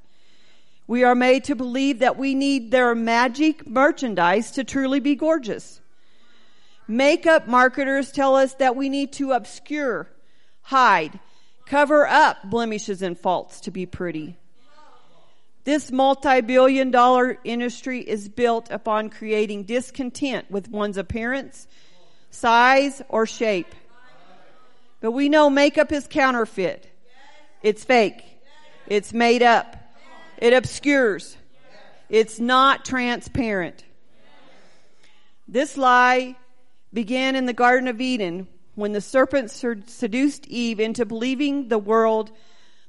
We 0.88 1.04
are 1.04 1.14
made 1.14 1.45
to 1.45 1.54
believe 1.54 1.99
that 1.99 2.16
we 2.16 2.35
need 2.35 2.71
their 2.71 2.95
magic 2.95 3.68
merchandise 3.68 4.52
to 4.52 4.64
truly 4.64 5.00
be 5.00 5.14
gorgeous. 5.14 5.83
Makeup 6.88 7.47
marketers 7.47 8.11
tell 8.11 8.35
us 8.35 8.54
that 8.54 8.75
we 8.75 8.88
need 8.88 9.12
to 9.12 9.33
obscure, 9.33 10.09
hide, 10.62 11.21
cover 11.66 12.07
up 12.07 12.38
blemishes 12.42 13.02
and 13.02 13.18
faults 13.18 13.61
to 13.61 13.71
be 13.71 13.85
pretty. 13.85 14.38
This 15.64 15.92
multi-billion 15.92 16.90
dollar 16.90 17.38
industry 17.45 18.00
is 18.00 18.30
built 18.30 18.71
upon 18.71 19.11
creating 19.11 19.64
discontent 19.64 20.50
with 20.50 20.71
one's 20.71 20.97
appearance, 20.97 21.68
size, 22.30 23.02
or 23.11 23.26
shape. 23.26 23.75
But 25.02 25.11
we 25.11 25.28
know 25.28 25.50
makeup 25.50 25.92
is 25.92 26.07
counterfeit. 26.07 26.90
It's 27.62 27.85
fake. 27.85 28.25
It's 28.87 29.12
made 29.12 29.42
up. 29.42 29.76
It 30.38 30.52
obscures. 30.52 31.37
It's 32.09 32.38
not 32.38 32.85
transparent. 32.85 33.85
This 35.47 35.76
lie 35.76 36.37
began 36.92 37.37
in 37.37 37.47
the 37.47 37.52
Garden 37.52 37.88
of 37.88 38.00
Eden 38.00 38.49
when 38.75 38.92
the 38.92 39.00
serpent 39.00 39.50
seduced 39.50 40.47
Eve 40.47 40.78
into 40.78 41.04
believing 41.04 41.68
the 41.68 41.78
world, 41.78 42.30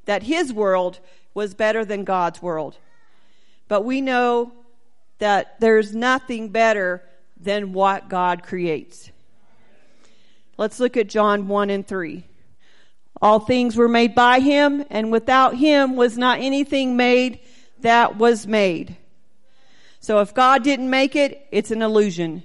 that 0.05 0.23
his 0.23 0.53
world 0.53 0.99
was 1.33 1.53
better 1.55 1.83
than 1.83 2.03
God's 2.03 2.41
world. 2.41 2.77
But 3.67 3.83
we 3.83 3.99
know 4.01 4.51
that 5.17 5.59
there's 5.59 5.95
nothing 5.95 6.49
better 6.49 7.03
than 7.39 7.73
what 7.73 8.09
God 8.09 8.43
creates. 8.43 9.11
Let's 10.57 10.79
look 10.79 10.97
at 10.97 11.07
John 11.07 11.47
1 11.47 11.69
and 11.69 11.87
3. 11.87 12.25
All 13.21 13.39
things 13.39 13.75
were 13.75 13.89
made 13.89 14.15
by 14.15 14.39
him, 14.39 14.85
and 14.89 15.11
without 15.11 15.55
him 15.55 15.95
was 15.95 16.17
not 16.17 16.39
anything 16.39 16.95
made 16.95 17.39
that 17.81 18.17
was 18.17 18.47
made. 18.47 18.95
So 19.99 20.19
if 20.19 20.33
God 20.33 20.63
didn't 20.63 20.89
make 20.89 21.15
it, 21.15 21.45
it's 21.51 21.71
an 21.71 21.81
illusion. 21.81 22.43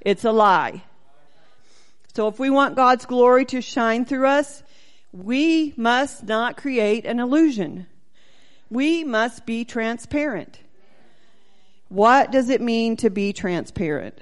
It's 0.00 0.24
a 0.24 0.32
lie. 0.32 0.82
So 2.14 2.26
if 2.26 2.38
we 2.40 2.50
want 2.50 2.74
God's 2.74 3.06
glory 3.06 3.44
to 3.46 3.60
shine 3.60 4.04
through 4.04 4.26
us, 4.26 4.64
we 5.12 5.74
must 5.76 6.24
not 6.24 6.56
create 6.56 7.04
an 7.04 7.20
illusion. 7.20 7.86
We 8.68 9.04
must 9.04 9.46
be 9.46 9.64
transparent. 9.64 10.58
What 11.88 12.32
does 12.32 12.48
it 12.50 12.60
mean 12.60 12.96
to 12.98 13.10
be 13.10 13.32
transparent? 13.32 14.18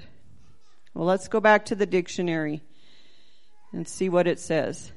Well, 0.93 1.05
let's 1.05 1.27
go 1.27 1.39
back 1.39 1.65
to 1.65 1.75
the 1.75 1.85
dictionary 1.85 2.61
and 3.71 3.87
see 3.87 4.09
what 4.09 4.27
it 4.27 4.39
says. 4.39 4.91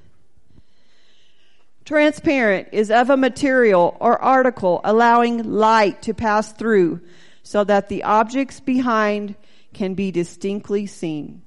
Transparent 1.85 2.69
is 2.73 2.91
of 2.91 3.11
a 3.11 3.17
material 3.17 3.97
or 4.01 4.23
article 4.23 4.81
allowing 4.85 5.43
light 5.43 6.03
to 6.03 6.15
pass 6.15 6.53
through 6.53 7.01
so 7.43 7.65
that 7.65 7.89
the 7.89 8.05
objects 8.05 8.61
behind 8.61 9.35
can 9.75 9.95
be 9.95 10.11
distinctly 10.11 10.87
seen. 10.87 11.43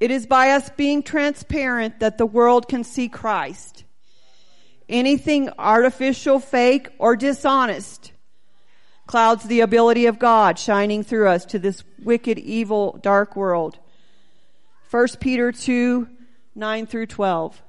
It 0.00 0.10
is 0.10 0.26
by 0.26 0.50
us 0.50 0.68
being 0.70 1.02
transparent 1.02 2.00
that 2.00 2.18
the 2.18 2.26
world 2.26 2.68
can 2.68 2.84
see 2.84 3.08
Christ. 3.08 3.84
Anything 4.88 5.50
artificial, 5.58 6.40
fake, 6.40 6.88
or 6.98 7.16
dishonest 7.16 8.12
clouds 9.06 9.44
the 9.44 9.60
ability 9.60 10.06
of 10.06 10.20
God 10.20 10.58
shining 10.58 11.02
through 11.02 11.28
us 11.28 11.44
to 11.46 11.58
this 11.58 11.82
wicked, 12.02 12.38
evil, 12.38 12.98
dark 13.02 13.34
world. 13.34 13.78
1 14.90 15.08
Peter 15.18 15.50
2, 15.50 16.08
9 16.54 16.86
through 16.86 17.06
12. 17.06 17.60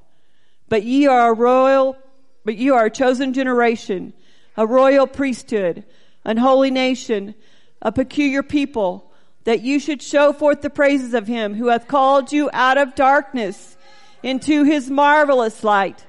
But 0.72 0.84
ye 0.84 1.06
are 1.06 1.32
a 1.32 1.34
royal, 1.34 1.98
but 2.46 2.56
you 2.56 2.75
are 2.75 2.86
a 2.86 2.90
chosen 2.90 3.34
generation, 3.34 4.13
a 4.56 4.66
royal 4.66 5.06
priesthood, 5.06 5.84
an 6.24 6.38
holy 6.38 6.72
nation, 6.72 7.36
a 7.82 7.92
peculiar 7.92 8.42
people, 8.42 9.12
that 9.44 9.60
you 9.60 9.82
should 9.82 10.01
show 10.01 10.32
forth 10.32 10.62
the 10.62 10.70
praises 10.70 11.13
of 11.13 11.28
him 11.28 11.56
who 11.56 11.68
hath 11.68 11.90
called 11.90 12.32
you 12.32 12.50
out 12.54 12.78
of 12.78 12.96
darkness 12.96 13.75
into 14.24 14.63
his 14.63 14.90
marvelous 14.90 15.62
light, 15.66 16.06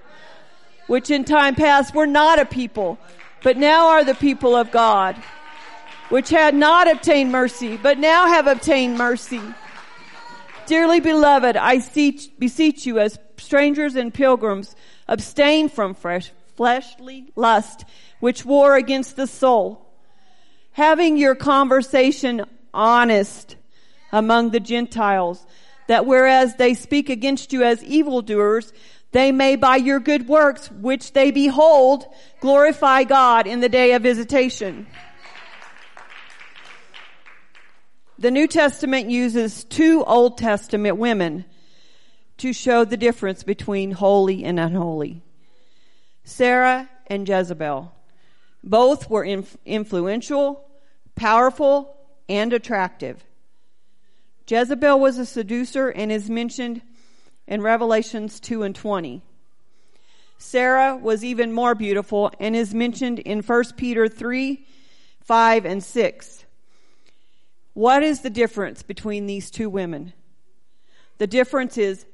which 0.86 1.10
in 1.10 1.24
time 1.24 1.56
past 1.56 1.92
were 1.92 2.06
not 2.06 2.38
a 2.38 2.44
people, 2.44 3.00
but 3.42 3.56
now 3.56 3.88
are 3.88 4.04
the 4.04 4.14
people 4.14 4.54
of 4.54 4.70
God, 4.70 5.16
which 6.08 6.30
had 6.30 6.54
not 6.54 6.88
obtained 6.88 7.32
mercy, 7.32 7.76
but 7.76 7.98
now 7.98 8.28
have 8.28 8.46
obtained 8.46 8.96
mercy. 8.96 9.40
Dearly 10.66 11.00
beloved, 11.00 11.56
I 11.56 11.78
beseech 12.38 12.86
you 12.86 12.98
as 12.98 13.18
strangers 13.36 13.96
and 13.96 14.14
pilgrims, 14.14 14.76
abstain 15.08 15.68
from 15.68 15.94
fresh, 15.94 16.30
fleshly 16.56 17.32
lust, 17.34 17.84
which 18.20 18.44
war 18.44 18.76
against 18.76 19.16
the 19.16 19.26
soul. 19.26 19.86
Having 20.72 21.16
your 21.16 21.34
conversation 21.34 22.44
honest 22.72 23.56
among 24.12 24.50
the 24.50 24.60
Gentiles, 24.60 25.44
that 25.88 26.06
whereas 26.06 26.56
they 26.56 26.74
speak 26.74 27.10
against 27.10 27.52
you 27.52 27.64
as 27.64 27.82
evildoers, 27.82 28.72
they 29.10 29.32
may 29.32 29.56
by 29.56 29.76
your 29.76 30.00
good 30.00 30.28
works, 30.28 30.70
which 30.70 31.12
they 31.12 31.30
behold, 31.30 32.06
glorify 32.40 33.04
God 33.04 33.46
in 33.46 33.60
the 33.60 33.68
day 33.68 33.92
of 33.92 34.02
visitation. 34.02 34.86
The 38.18 38.30
New 38.30 38.46
Testament 38.46 39.10
uses 39.10 39.64
two 39.64 40.04
Old 40.04 40.38
Testament 40.38 40.98
women 40.98 41.44
to 42.38 42.52
show 42.52 42.84
the 42.84 42.96
difference 42.96 43.42
between 43.42 43.92
holy 43.92 44.44
and 44.44 44.60
unholy. 44.60 45.22
Sarah 46.24 46.88
and 47.06 47.28
Jezebel. 47.28 47.92
Both 48.62 49.10
were 49.10 49.24
inf- 49.24 49.56
influential, 49.64 50.64
powerful, 51.16 51.96
and 52.28 52.52
attractive. 52.52 53.24
Jezebel 54.46 55.00
was 55.00 55.18
a 55.18 55.26
seducer 55.26 55.88
and 55.88 56.12
is 56.12 56.28
mentioned 56.28 56.82
in 57.46 57.62
Revelations 57.62 58.40
2 58.40 58.62
and 58.62 58.74
20. 58.74 59.22
Sarah 60.38 60.96
was 60.96 61.24
even 61.24 61.52
more 61.52 61.74
beautiful 61.74 62.30
and 62.38 62.54
is 62.54 62.74
mentioned 62.74 63.20
in 63.20 63.40
1 63.40 63.64
Peter 63.76 64.08
3, 64.08 64.66
5, 65.22 65.64
and 65.64 65.82
6. 65.82 66.41
What 67.74 68.02
is 68.02 68.20
the 68.20 68.30
difference 68.30 68.82
between 68.82 69.26
these 69.26 69.50
two 69.50 69.70
women? 69.70 70.12
The 71.18 71.26
difference 71.26 71.78
is 71.78 72.04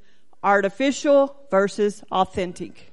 artificial 0.43 1.37
versus 1.51 2.03
authentic. 2.13 2.93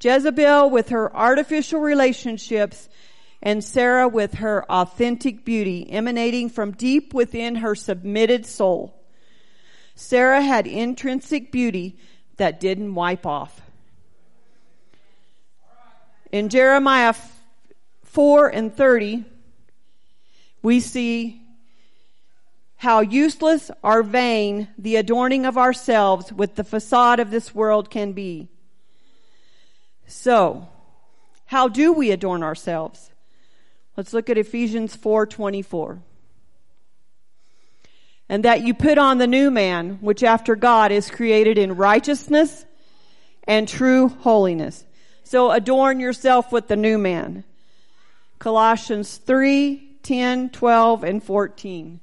Jezebel 0.00 0.70
with 0.70 0.88
her 0.88 1.14
artificial 1.14 1.80
relationships 1.80 2.88
and 3.42 3.62
Sarah 3.62 4.08
with 4.08 4.34
her 4.34 4.64
authentic 4.70 5.44
beauty 5.44 5.88
emanating 5.90 6.48
from 6.48 6.72
deep 6.72 7.14
within 7.14 7.56
her 7.56 7.74
submitted 7.74 8.46
soul. 8.46 9.00
Sarah 9.94 10.42
had 10.42 10.66
intrinsic 10.66 11.52
beauty 11.52 11.96
that 12.36 12.58
didn't 12.58 12.94
wipe 12.94 13.24
off. 13.24 13.60
In 16.32 16.48
Jeremiah 16.48 17.14
4 18.02 18.48
and 18.48 18.74
30, 18.74 19.24
we 20.64 20.80
see 20.80 21.42
how 22.76 23.00
useless 23.00 23.70
or 23.82 24.02
vain 24.02 24.66
the 24.78 24.96
adorning 24.96 25.44
of 25.44 25.58
ourselves 25.58 26.32
with 26.32 26.54
the 26.54 26.64
facade 26.64 27.20
of 27.20 27.30
this 27.30 27.54
world 27.54 27.90
can 27.90 28.12
be. 28.12 28.48
So, 30.06 30.66
how 31.44 31.68
do 31.68 31.92
we 31.92 32.10
adorn 32.10 32.42
ourselves? 32.42 33.10
Let's 33.94 34.14
look 34.14 34.30
at 34.30 34.38
Ephesians 34.38 34.96
4:24. 34.96 36.00
And 38.26 38.42
that 38.42 38.62
you 38.62 38.72
put 38.72 38.96
on 38.96 39.18
the 39.18 39.26
new 39.26 39.50
man, 39.50 39.98
which 40.00 40.22
after 40.22 40.56
God 40.56 40.90
is 40.90 41.10
created 41.10 41.58
in 41.58 41.76
righteousness 41.76 42.64
and 43.46 43.68
true 43.68 44.08
holiness. 44.08 44.84
So 45.24 45.50
adorn 45.50 46.00
yourself 46.00 46.50
with 46.52 46.68
the 46.68 46.76
new 46.76 46.96
man. 46.96 47.44
Colossians 48.38 49.18
3 49.18 49.93
10, 50.04 50.50
12, 50.50 51.02
and 51.02 51.22
14. 51.22 52.00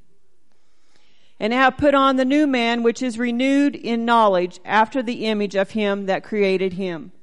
And 1.39 1.53
have 1.53 1.77
put 1.77 1.95
on 1.95 2.17
the 2.17 2.25
new 2.25 2.45
man, 2.45 2.83
which 2.83 3.01
is 3.01 3.17
renewed 3.17 3.75
in 3.75 4.05
knowledge 4.05 4.59
after 4.65 5.01
the 5.01 5.25
image 5.25 5.55
of 5.55 5.71
him 5.71 6.07
that 6.07 6.23
created 6.23 6.73
him. 6.73 7.13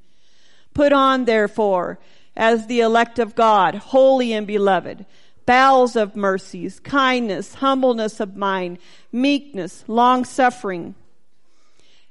Put 0.73 0.93
on, 0.93 1.25
therefore, 1.25 1.99
as 2.37 2.67
the 2.67 2.81
elect 2.81 3.19
of 3.19 3.35
God, 3.35 3.75
holy 3.75 4.33
and 4.33 4.47
beloved, 4.47 5.05
bowels 5.45 5.97
of 5.97 6.17
mercies, 6.17 6.81
kindness, 6.81 7.55
humbleness 7.55 8.21
of 8.21 8.37
mind, 8.37 8.79
meekness, 9.11 9.85
long 9.87 10.25
suffering. 10.25 10.95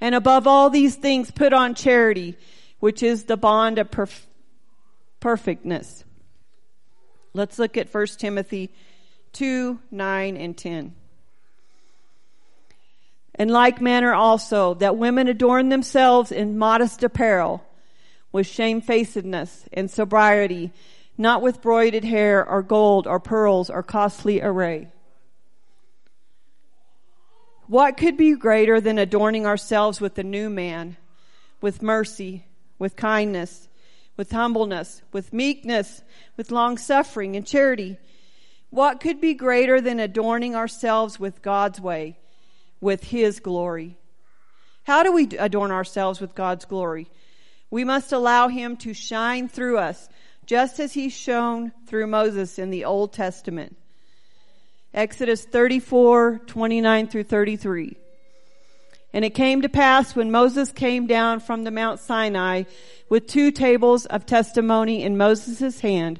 And 0.02 0.16
above 0.16 0.48
all 0.48 0.70
these 0.70 0.96
things, 0.96 1.32
put 1.32 1.54
on 1.54 1.76
charity, 1.76 2.38
which 2.80 3.02
is 3.02 3.26
the 3.26 3.38
bond 3.38 3.80
of 3.80 3.90
perf- 3.90 4.26
perfectness. 5.20 6.04
Let's 7.38 7.60
look 7.60 7.78
at 7.78 7.94
1 7.94 8.08
Timothy 8.18 8.72
2 9.34 9.80
9 9.92 10.38
and 10.38 10.58
10. 10.58 10.96
In 13.38 13.50
like 13.50 13.80
manner 13.80 14.12
also, 14.12 14.74
that 14.74 14.98
women 14.98 15.28
adorn 15.28 15.70
themselves 15.70 16.32
in 16.32 16.58
modest 16.58 17.04
apparel, 17.04 17.64
with 18.32 18.48
shamefacedness 18.48 19.66
and 19.72 19.92
sobriety, 19.92 20.72
not 21.16 21.44
with 21.44 21.62
broided 21.62 22.04
hair 22.04 22.44
or 22.44 22.64
gold 22.64 23.06
or 23.06 23.20
pearls 23.20 23.70
or 23.70 23.84
costly 23.84 24.42
array. 24.42 24.88
What 27.68 27.98
could 27.98 28.18
be 28.18 28.34
greater 28.34 28.82
than 28.82 28.98
adorning 28.98 29.46
ourselves 29.46 30.02
with 30.02 30.16
the 30.16 30.24
new 30.24 30.50
man, 30.50 30.98
with 31.62 31.84
mercy, 31.84 32.46
with 32.80 32.96
kindness, 32.96 33.68
with 34.18 34.32
humbleness, 34.32 35.04
with 35.14 35.32
meekness, 35.32 36.02
with 36.36 36.52
long 36.52 36.78
suffering 36.78 37.36
and 37.36 37.46
charity. 37.46 37.98
What 38.72 39.00
could 39.00 39.22
be 39.22 39.34
greater 39.34 39.80
than 39.80 40.00
adorning 40.00 40.56
ourselves 40.56 41.20
with 41.20 41.42
God's 41.42 41.80
way, 41.80 42.18
with 42.82 43.06
His 43.06 43.40
glory? 43.40 43.96
How 44.84 45.04
do 45.04 45.14
we 45.14 45.30
adorn 45.38 45.72
ourselves 45.72 46.20
with 46.20 46.36
God's 46.36 46.66
glory? 46.66 47.08
We 47.70 47.84
must 47.84 48.12
allow 48.12 48.48
Him 48.48 48.76
to 48.78 48.94
shine 48.94 49.48
through 49.48 49.78
us, 49.78 50.10
just 50.46 50.80
as 50.80 50.94
He 50.94 51.10
shone 51.10 51.72
through 51.86 52.08
Moses 52.08 52.58
in 52.58 52.72
the 52.72 52.86
Old 52.86 53.14
Testament. 53.14 53.78
Exodus 54.94 55.46
34, 55.46 56.40
29 56.48 57.08
through 57.08 57.24
33. 57.24 57.98
And 59.14 59.24
it 59.24 59.32
came 59.32 59.62
to 59.62 59.70
pass 59.70 60.16
when 60.16 60.32
Moses 60.32 60.72
came 60.72 61.08
down 61.08 61.40
from 61.40 61.64
the 61.64 61.72
Mount 61.72 62.00
Sinai 62.00 62.64
with 63.10 63.28
two 63.28 63.52
tables 63.52 64.06
of 64.06 64.26
testimony 64.26 65.02
in 65.02 65.18
Moses' 65.18 65.80
hand, 65.80 66.20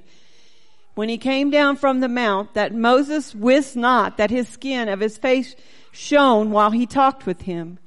when 0.96 1.10
he 1.10 1.20
came 1.20 1.52
down 1.52 1.76
from 1.76 2.00
the 2.00 2.08
mount, 2.08 2.56
that 2.56 2.74
Moses 2.74 3.36
wist 3.36 3.76
not 3.76 4.18
that 4.18 4.32
his 4.32 4.48
skin 4.48 4.90
of 4.90 5.00
his 5.00 5.16
face 5.16 5.56
shone 5.92 6.50
while 6.50 6.72
he 6.72 6.88
talked 6.88 7.28
with 7.28 7.42
him. 7.42 7.78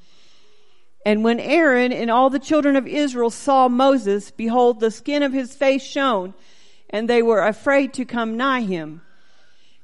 And 1.04 1.24
when 1.24 1.40
Aaron 1.40 1.92
and 1.92 2.08
all 2.08 2.30
the 2.30 2.38
children 2.38 2.76
of 2.76 2.86
Israel 2.86 3.30
saw 3.30 3.68
Moses, 3.68 4.30
behold, 4.30 4.78
the 4.78 4.92
skin 4.92 5.24
of 5.24 5.32
his 5.32 5.56
face 5.56 5.82
shone, 5.82 6.34
and 6.88 7.08
they 7.08 7.20
were 7.20 7.40
afraid 7.40 7.94
to 7.94 8.04
come 8.04 8.36
nigh 8.36 8.60
him. 8.60 9.02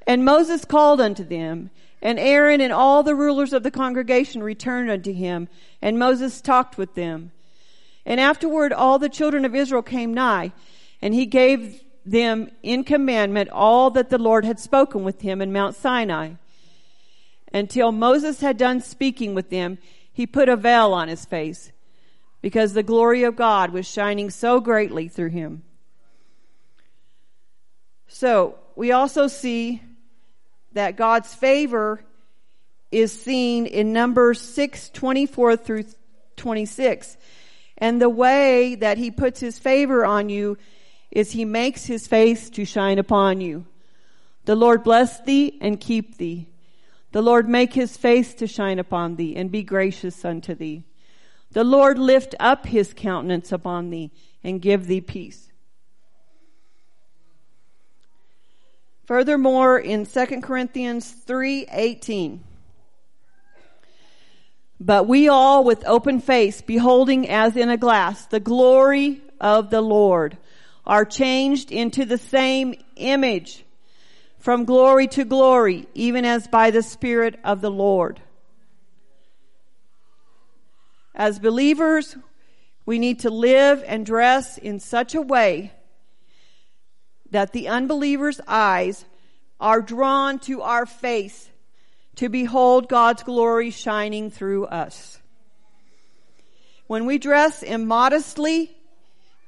And 0.07 0.25
Moses 0.25 0.65
called 0.65 1.01
unto 1.01 1.25
them, 1.25 1.71
and 2.03 2.19
Aaron 2.19 2.61
and 2.61 2.73
all 2.73 3.03
the 3.03 3.15
rulers 3.15 3.53
of 3.53 3.63
the 3.63 3.71
congregation 3.71 4.43
returned 4.43 4.91
unto 4.91 5.13
him, 5.13 5.49
and 5.81 5.99
Moses 5.99 6.41
talked 6.41 6.79
with 6.79 6.95
them. 6.95 7.33
And 8.05 8.21
afterward 8.21 8.73
all 8.73 8.99
the 8.99 9.09
children 9.09 9.45
of 9.45 9.55
Israel 9.55 9.83
came 9.83 10.15
nigh, 10.15 10.53
and 11.03 11.15
he 11.15 11.27
gave 11.27 11.83
them 12.05 12.51
in 12.63 12.85
commandment 12.85 13.51
all 13.51 13.91
that 13.91 14.11
the 14.11 14.19
Lord 14.19 14.45
had 14.45 14.61
spoken 14.61 15.03
with 15.03 15.23
him 15.23 15.43
in 15.43 15.53
Mount 15.53 15.75
Sinai. 15.75 16.33
Until 17.53 17.91
Moses 17.91 18.41
had 18.41 18.57
done 18.57 18.81
speaking 18.81 19.35
with 19.35 19.51
them, 19.51 19.79
he 20.13 20.27
put 20.27 20.49
a 20.49 20.57
veil 20.57 20.93
on 20.93 21.09
his 21.09 21.25
face, 21.25 21.73
because 22.43 22.73
the 22.75 22.83
glory 22.83 23.25
of 23.25 23.35
God 23.37 23.73
was 23.73 23.89
shining 23.89 24.31
so 24.31 24.61
greatly 24.61 25.09
through 25.09 25.31
him. 25.31 25.63
So, 28.07 28.57
we 28.77 28.93
also 28.93 29.27
see 29.27 29.83
that 30.77 30.97
God's 30.97 31.35
favor 31.35 32.05
is 32.93 33.11
seen 33.11 33.65
in 33.65 33.95
Numbers 33.95 34.41
6, 34.43 34.91
24 34.91 35.57
through 35.57 35.85
26. 36.37 37.17
And 37.79 38.01
the 38.01 38.11
way 38.11 38.75
that 38.75 38.99
he 38.99 39.11
puts 39.11 39.41
his 39.41 39.59
favor 39.59 40.05
on 40.05 40.29
you 40.29 40.59
is 41.11 41.33
he 41.33 41.47
makes 41.47 41.87
his 41.87 42.07
face 42.07 42.51
to 42.51 42.67
shine 42.67 42.99
upon 42.99 43.41
you. 43.41 43.65
The 44.45 44.55
Lord 44.55 44.85
bless 44.85 45.19
thee 45.23 45.57
and 45.63 45.81
keep 45.81 46.19
thee. 46.19 46.47
The 47.13 47.23
Lord 47.23 47.49
make 47.49 47.73
his 47.73 47.97
face 47.97 48.35
to 48.35 48.47
shine 48.47 48.79
upon 48.79 49.17
thee 49.17 49.35
and 49.35 49.51
be 49.51 49.63
gracious 49.63 50.27
unto 50.27 50.55
thee. 50.55 50.85
The 51.53 51.65
Lord 51.65 51.99
lift 51.99 52.35
up 52.39 52.67
his 52.67 52.93
countenance 52.93 53.51
upon 53.51 53.89
thee 53.89 54.11
and 54.45 54.61
give 54.61 54.87
thee 54.87 55.01
peace. 55.01 55.51
Furthermore, 59.07 59.79
in 59.79 60.05
2 60.05 60.43
Corinthians 60.43 61.15
3:18, 61.27 62.41
but 64.81 65.07
we 65.07 65.29
all 65.29 65.63
with 65.63 65.87
open 65.87 66.21
face, 66.21 66.61
beholding 66.61 67.29
as 67.29 67.57
in 67.57 67.71
a 67.71 67.77
glass 67.77 68.27
the 68.27 68.41
glory 68.41 69.23
of 69.41 69.71
the 69.71 69.81
Lord, 69.81 70.37
are 70.85 71.05
changed 71.05 71.71
into 71.71 72.05
the 72.05 72.19
same 72.19 72.75
image 72.97 73.65
from 74.39 74.65
glory 74.65 75.07
to 75.09 75.25
glory, 75.25 75.87
even 75.95 76.25
as 76.25 76.49
by 76.49 76.73
the 76.73 76.83
Spirit 76.83 77.39
of 77.45 77.61
the 77.61 77.71
Lord. 77.71 78.21
As 81.15 81.39
believers, 81.39 82.17
we 82.85 82.99
need 82.99 83.21
to 83.21 83.31
live 83.31 83.85
and 83.87 84.05
dress 84.05 84.59
in 84.59 84.81
such 84.81 85.15
a 85.15 85.23
way 85.23 85.73
that 87.31 87.53
the 87.53 87.69
unbeliever's 87.69 88.41
eyes 88.47 89.05
are 89.61 89.81
drawn 89.81 90.39
to 90.41 90.63
our 90.63 90.87
face 90.87 91.49
to 92.17 92.29
behold 92.29 92.89
God's 92.89 93.23
glory 93.23 93.71
shining 93.71 94.31
through 94.31 94.67
us. 94.67 95.19
When 96.87 97.05
we 97.07 97.19
dress 97.19 97.63
immodestly, 97.63 98.75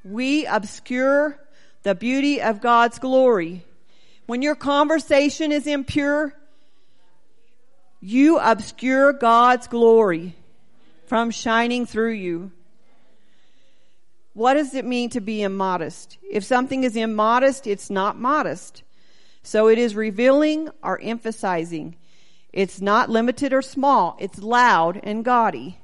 we 0.04 0.46
obscure 0.46 1.38
the 1.82 1.94
beauty 1.94 2.42
of 2.42 2.60
God's 2.60 2.98
glory. 2.98 3.64
When 4.26 4.42
your 4.42 4.54
conversation 4.54 5.52
is 5.52 5.66
impure, 5.66 6.34
you 8.00 8.38
obscure 8.38 9.12
God's 9.12 9.68
glory 9.68 10.34
from 11.06 11.30
shining 11.30 11.86
through 11.86 12.12
you. 12.12 12.52
What 14.38 14.55
does 14.55 14.72
it 14.72 14.85
mean 14.85 15.11
to 15.11 15.20
be 15.20 15.42
immodest? 15.42 16.16
If 16.22 16.44
something 16.44 16.85
is 16.85 16.94
immodest, 16.94 17.66
it's 17.66 17.90
not 17.90 18.20
modest. 18.20 18.85
So 19.42 19.66
it 19.66 19.79
is 19.79 19.96
revealing 19.96 20.68
or 20.81 21.01
emphasizing. 21.03 21.96
It's 22.53 22.81
not 22.81 23.11
limited 23.11 23.53
or 23.53 23.62
small. 23.62 24.16
It's 24.20 24.38
loud 24.38 25.01
and 25.03 25.24
gaudy. 25.24 25.81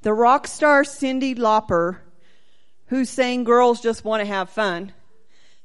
The 0.00 0.14
rock 0.14 0.46
star 0.46 0.84
Cyndi 0.84 1.36
Lauper, 1.36 1.98
who 2.86 3.04
sang 3.04 3.44
Girls 3.44 3.82
Just 3.82 4.02
Want 4.02 4.22
to 4.22 4.26
Have 4.26 4.48
Fun, 4.48 4.94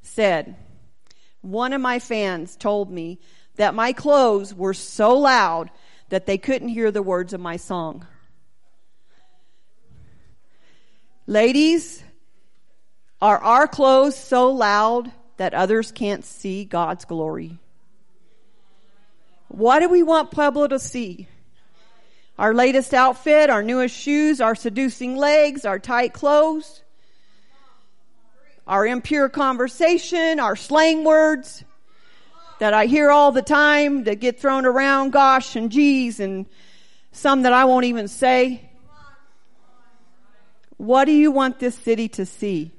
said, 0.02 0.54
One 1.40 1.72
of 1.72 1.80
my 1.80 1.98
fans 1.98 2.56
told 2.56 2.90
me 2.90 3.20
that 3.56 3.74
my 3.74 3.94
clothes 3.94 4.52
were 4.52 4.74
so 4.74 5.16
loud 5.16 5.70
that 6.10 6.26
they 6.26 6.36
couldn't 6.36 6.68
hear 6.68 6.90
the 6.90 7.02
words 7.02 7.32
of 7.32 7.40
my 7.40 7.56
song. 7.56 8.06
Ladies, 11.28 12.02
are 13.20 13.36
our 13.36 13.68
clothes 13.68 14.16
so 14.16 14.50
loud 14.50 15.12
that 15.36 15.52
others 15.52 15.92
can't 15.92 16.24
see 16.24 16.64
God's 16.64 17.04
glory? 17.04 17.58
What 19.48 19.80
do 19.80 19.90
we 19.90 20.02
want 20.02 20.30
Pueblo 20.30 20.68
to 20.68 20.78
see? 20.78 21.28
Our 22.38 22.54
latest 22.54 22.94
outfit, 22.94 23.50
our 23.50 23.62
newest 23.62 23.94
shoes, 23.94 24.40
our 24.40 24.54
seducing 24.54 25.18
legs, 25.18 25.66
our 25.66 25.78
tight 25.78 26.14
clothes, 26.14 26.82
our 28.66 28.86
impure 28.86 29.28
conversation, 29.28 30.40
our 30.40 30.56
slang 30.56 31.04
words 31.04 31.62
that 32.58 32.72
I 32.72 32.86
hear 32.86 33.10
all 33.10 33.32
the 33.32 33.42
time 33.42 34.04
that 34.04 34.20
get 34.20 34.40
thrown 34.40 34.64
around, 34.64 35.10
gosh 35.10 35.56
and 35.56 35.70
geez, 35.70 36.20
and 36.20 36.46
some 37.12 37.42
that 37.42 37.52
I 37.52 37.66
won't 37.66 37.84
even 37.84 38.08
say. 38.08 38.67
What 40.78 41.04
do 41.04 41.12
you 41.12 41.30
want 41.30 41.58
this 41.58 41.74
city 41.74 42.08
to 42.10 42.24
see? 42.24 42.72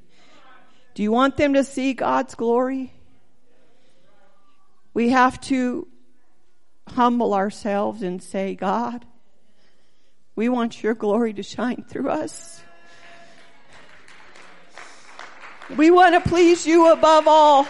Do 0.95 1.03
you 1.03 1.11
want 1.11 1.37
them 1.37 1.53
to 1.53 1.63
see 1.63 1.93
God's 1.93 2.33
glory? 2.33 2.93
We 4.93 5.09
have 5.09 5.39
to 5.41 5.87
humble 6.87 7.33
ourselves 7.33 8.01
and 8.01 8.23
say, 8.23 8.55
God, 8.55 9.05
we 10.35 10.49
want 10.49 10.81
your 10.81 10.93
glory 10.93 11.33
to 11.33 11.43
shine 11.43 11.85
through 11.87 12.09
us. 12.09 12.61
We 15.77 15.91
want 15.91 16.15
to 16.15 16.27
please 16.27 16.65
you 16.65 16.91
above 16.91 17.27
all. 17.27 17.67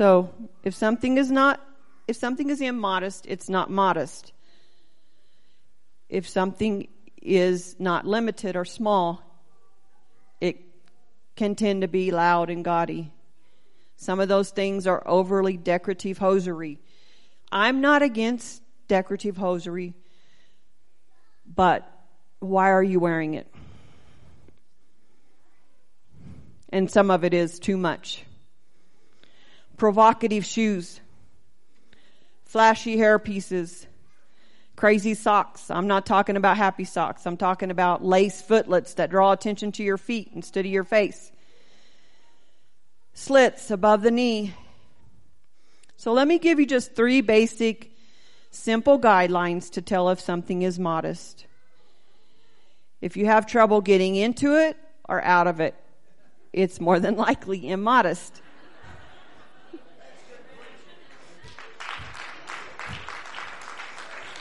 So 0.00 0.32
if 0.64 0.74
something 0.74 1.18
is 1.18 1.30
not, 1.30 1.60
if 2.08 2.16
something 2.16 2.48
is 2.48 2.62
immodest, 2.62 3.26
it's 3.28 3.50
not 3.50 3.68
modest. 3.70 4.32
If 6.08 6.26
something 6.26 6.88
is 7.20 7.76
not 7.78 8.06
limited 8.06 8.56
or 8.56 8.64
small, 8.64 9.22
it 10.40 10.56
can 11.36 11.54
tend 11.54 11.82
to 11.82 11.86
be 11.86 12.12
loud 12.12 12.48
and 12.48 12.64
gaudy. 12.64 13.12
Some 13.96 14.20
of 14.20 14.28
those 14.30 14.48
things 14.48 14.86
are 14.86 15.02
overly 15.04 15.58
decorative 15.58 16.16
hosiery. 16.16 16.78
I'm 17.52 17.82
not 17.82 18.00
against 18.00 18.62
decorative 18.88 19.36
hosiery, 19.36 19.92
but 21.44 21.86
why 22.38 22.70
are 22.70 22.82
you 22.82 23.00
wearing 23.00 23.34
it? 23.34 23.52
And 26.70 26.90
some 26.90 27.10
of 27.10 27.22
it 27.22 27.34
is 27.34 27.58
too 27.58 27.76
much 27.76 28.24
provocative 29.80 30.44
shoes, 30.44 31.00
flashy 32.44 32.98
hair 32.98 33.18
pieces, 33.18 33.86
crazy 34.76 35.14
socks. 35.14 35.70
I'm 35.70 35.86
not 35.86 36.04
talking 36.04 36.36
about 36.36 36.58
happy 36.58 36.84
socks. 36.84 37.26
I'm 37.26 37.38
talking 37.38 37.70
about 37.70 38.04
lace 38.04 38.42
footlets 38.42 38.92
that 38.96 39.08
draw 39.08 39.32
attention 39.32 39.72
to 39.72 39.82
your 39.82 39.96
feet 39.96 40.32
instead 40.34 40.66
of 40.66 40.70
your 40.70 40.84
face. 40.84 41.32
Slits 43.14 43.70
above 43.70 44.02
the 44.02 44.10
knee. 44.10 44.52
So 45.96 46.12
let 46.12 46.28
me 46.28 46.38
give 46.38 46.60
you 46.60 46.66
just 46.66 46.94
three 46.94 47.22
basic, 47.22 47.90
simple 48.50 49.00
guidelines 49.00 49.70
to 49.70 49.80
tell 49.80 50.10
if 50.10 50.20
something 50.20 50.60
is 50.60 50.78
modest. 50.78 51.46
If 53.00 53.16
you 53.16 53.24
have 53.24 53.46
trouble 53.46 53.80
getting 53.80 54.14
into 54.14 54.56
it 54.56 54.76
or 55.08 55.24
out 55.24 55.46
of 55.46 55.58
it, 55.58 55.74
it's 56.52 56.82
more 56.82 57.00
than 57.00 57.16
likely 57.28 57.66
immodest. 57.66 58.42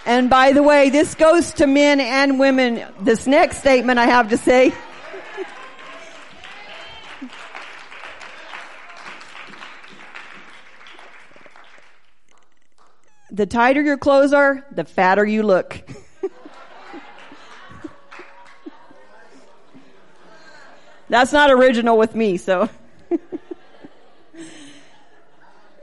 And 0.06 0.30
by 0.30 0.54
the 0.54 0.64
way, 0.64 0.90
this 0.90 1.16
goes 1.16 1.54
to 1.54 1.68
men 1.68 2.00
and 2.00 2.40
women. 2.40 2.86
This 3.02 3.28
next 3.28 3.58
statement 3.60 4.00
I 4.00 4.06
have 4.06 4.30
to 4.30 4.38
say. 4.38 4.74
the 13.32 13.46
tighter 13.46 13.82
your 13.82 13.98
clothes 13.98 14.34
are, 14.34 14.66
the 14.72 14.86
fatter 14.86 15.26
you 15.26 15.44
look. 15.44 15.80
That's 21.10 21.34
not 21.34 21.52
original 21.52 21.98
with 21.98 22.14
me, 22.16 22.38
so. 22.38 22.70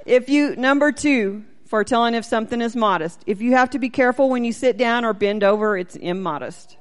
if 0.06 0.28
you, 0.28 0.54
number 0.56 0.92
two, 0.92 1.44
for 1.66 1.84
telling 1.84 2.14
if 2.14 2.24
something 2.24 2.60
is 2.60 2.76
modest. 2.76 3.22
If 3.26 3.40
you 3.40 3.52
have 3.52 3.70
to 3.70 3.78
be 3.78 3.90
careful 3.90 4.30
when 4.30 4.44
you 4.44 4.52
sit 4.52 4.76
down 4.76 5.04
or 5.04 5.12
bend 5.12 5.42
over, 5.42 5.76
it's 5.76 5.96
immodest. 5.96 6.76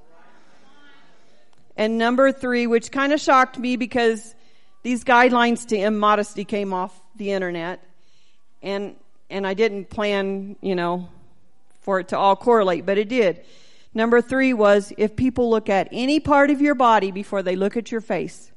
And 1.75 1.97
number 1.97 2.31
three, 2.31 2.67
which 2.67 2.91
kind 2.91 3.11
of 3.11 3.19
shocked 3.19 3.59
me 3.59 3.75
because 3.75 4.33
these 4.83 5.03
guidelines 5.03 5.67
to 5.67 5.77
immodesty 5.77 6.45
came 6.45 6.73
off 6.73 6.97
the 7.15 7.31
internet 7.31 7.83
and, 8.61 8.95
and 9.29 9.45
I 9.45 9.53
didn't 9.53 9.89
plan, 9.89 10.55
you 10.61 10.75
know, 10.75 11.09
for 11.81 11.99
it 11.99 12.09
to 12.09 12.17
all 12.17 12.35
correlate, 12.35 12.85
but 12.85 12.97
it 12.97 13.09
did. 13.09 13.43
Number 13.93 14.21
three 14.21 14.53
was 14.53 14.93
if 14.97 15.15
people 15.15 15.49
look 15.49 15.69
at 15.69 15.87
any 15.91 16.19
part 16.19 16.49
of 16.49 16.61
your 16.61 16.75
body 16.75 17.11
before 17.11 17.43
they 17.43 17.55
look 17.55 17.77
at 17.77 17.91
your 17.91 18.01
face, 18.01 18.51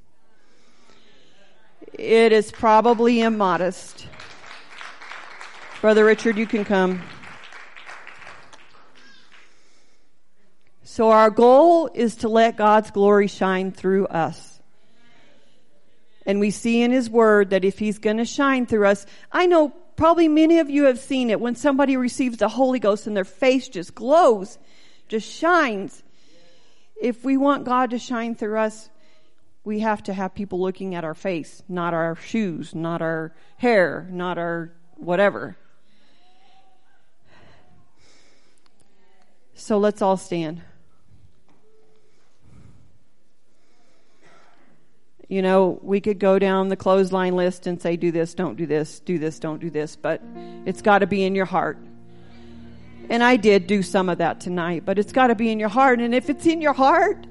it 1.93 2.33
is 2.33 2.51
probably 2.53 3.21
immodest. 3.21 4.07
Brother 5.81 6.05
Richard, 6.05 6.37
you 6.37 6.47
can 6.47 6.64
come. 6.64 7.01
So 10.83 11.11
our 11.11 11.31
goal 11.31 11.88
is 11.95 12.17
to 12.17 12.29
let 12.29 12.57
God's 12.57 12.91
glory 12.91 13.29
shine 13.29 13.71
through 13.71 14.09
us. 14.09 14.59
And 16.27 16.41
we 16.41 16.51
see 16.51 16.83
in 16.83 16.91
His 16.91 17.09
Word 17.09 17.51
that 17.51 17.64
if 17.64 17.79
He's 17.79 18.01
going 18.01 18.17
to 18.17 18.25
shine 18.25 18.67
through 18.67 18.87
us, 18.87 19.07
I 19.31 19.47
know 19.47 19.69
probably 19.95 20.27
many 20.27 20.59
of 20.59 20.69
you 20.69 20.87
have 20.87 20.99
seen 20.99 21.31
it 21.31 21.41
when 21.41 21.55
somebody 21.55 21.97
receives 21.97 22.38
the 22.38 22.49
Holy 22.49 22.81
Ghost 22.81 23.07
and 23.07 23.17
their 23.17 23.25
face 23.25 23.69
just 23.69 23.95
glows, 23.95 24.59
just 25.07 25.33
shines. 25.33 26.03
If 27.01 27.25
we 27.25 27.37
want 27.37 27.64
God 27.64 27.91
to 27.91 28.01
shine 28.01 28.35
through 28.35 28.59
us, 28.59 28.91
we 29.62 29.79
have 29.79 30.03
to 30.03 30.12
have 30.12 30.35
people 30.35 30.61
looking 30.61 30.97
at 30.97 31.05
our 31.05 31.14
face, 31.14 31.62
not 31.69 31.95
our 31.95 32.17
shoes, 32.17 32.75
not 32.75 33.01
our 33.01 33.33
hair, 33.59 34.09
not 34.11 34.38
our 34.38 34.73
whatever. 34.97 35.57
So 39.59 39.79
let's 39.79 40.01
all 40.03 40.16
stand. 40.16 40.62
You 45.29 45.42
know, 45.42 45.81
we 45.83 46.01
could 46.01 46.21
go 46.21 46.38
down 46.38 46.68
the 46.68 46.77
clothesline 46.77 47.35
list 47.35 47.66
and 47.66 47.83
say, 47.83 47.97
do 47.97 48.12
this, 48.12 48.35
don't 48.35 48.57
do 48.57 48.66
this, 48.66 49.01
do 49.01 49.18
this, 49.18 49.40
don't 49.40 49.61
do 49.61 49.68
this, 49.68 49.97
but 49.97 50.23
it's 50.64 50.81
got 50.81 51.01
to 51.01 51.07
be 51.07 51.25
in 51.25 51.35
your 51.35 51.44
heart. 51.44 51.77
And 53.11 53.23
I 53.23 53.37
did 53.37 53.66
do 53.66 53.83
some 53.83 54.09
of 54.09 54.18
that 54.18 54.40
tonight, 54.40 54.85
but 54.87 54.99
it's 54.99 55.12
got 55.12 55.27
to 55.27 55.35
be 55.35 55.51
in 55.51 55.59
your 55.59 55.68
heart. 55.68 56.01
And 56.01 56.14
if 56.14 56.31
it's 56.31 56.47
in 56.47 56.62
your 56.62 56.73
heart, 56.73 57.27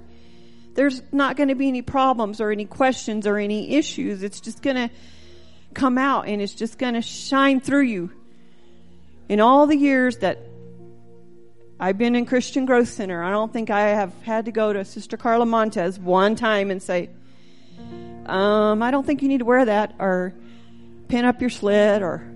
there's 0.76 1.02
not 1.14 1.38
going 1.38 1.50
to 1.50 1.56
be 1.56 1.70
any 1.70 1.82
problems 1.82 2.42
or 2.42 2.52
any 2.52 2.66
questions 2.66 3.26
or 3.26 3.38
any 3.38 3.76
issues. 3.76 4.22
It's 4.22 4.42
just 4.42 4.62
going 4.62 4.76
to 4.76 4.90
come 5.74 5.98
out 5.98 6.28
and 6.28 6.42
it's 6.42 6.54
just 6.54 6.78
going 6.78 6.96
to 6.96 7.02
shine 7.02 7.62
through 7.62 7.84
you. 7.84 8.12
In 9.30 9.40
all 9.40 9.66
the 9.66 9.78
years 9.78 10.18
that 10.18 10.40
I've 11.80 11.98
been 12.00 12.16
in 12.16 12.26
Christian 12.26 12.66
Growth 12.66 12.90
Center, 12.90 13.22
I 13.22 13.30
don't 13.30 13.54
think 13.54 13.70
I 13.70 13.90
have 13.90 14.12
had 14.24 14.46
to 14.46 14.52
go 14.52 14.74
to 14.74 14.84
Sister 14.84 15.16
Carla 15.16 15.46
Montez 15.46 16.00
one 16.00 16.36
time 16.36 16.72
and 16.72 16.82
say, 16.82 17.10
um, 18.26 18.82
I 18.82 18.90
don't 18.90 19.06
think 19.06 19.22
you 19.22 19.28
need 19.28 19.40
to 19.40 19.46
wear 19.46 19.64
that, 19.64 19.94
or 20.00 20.34
pin 21.08 21.24
up 21.24 21.40
your 21.40 21.52
slit, 21.52 22.02
or 22.02 22.28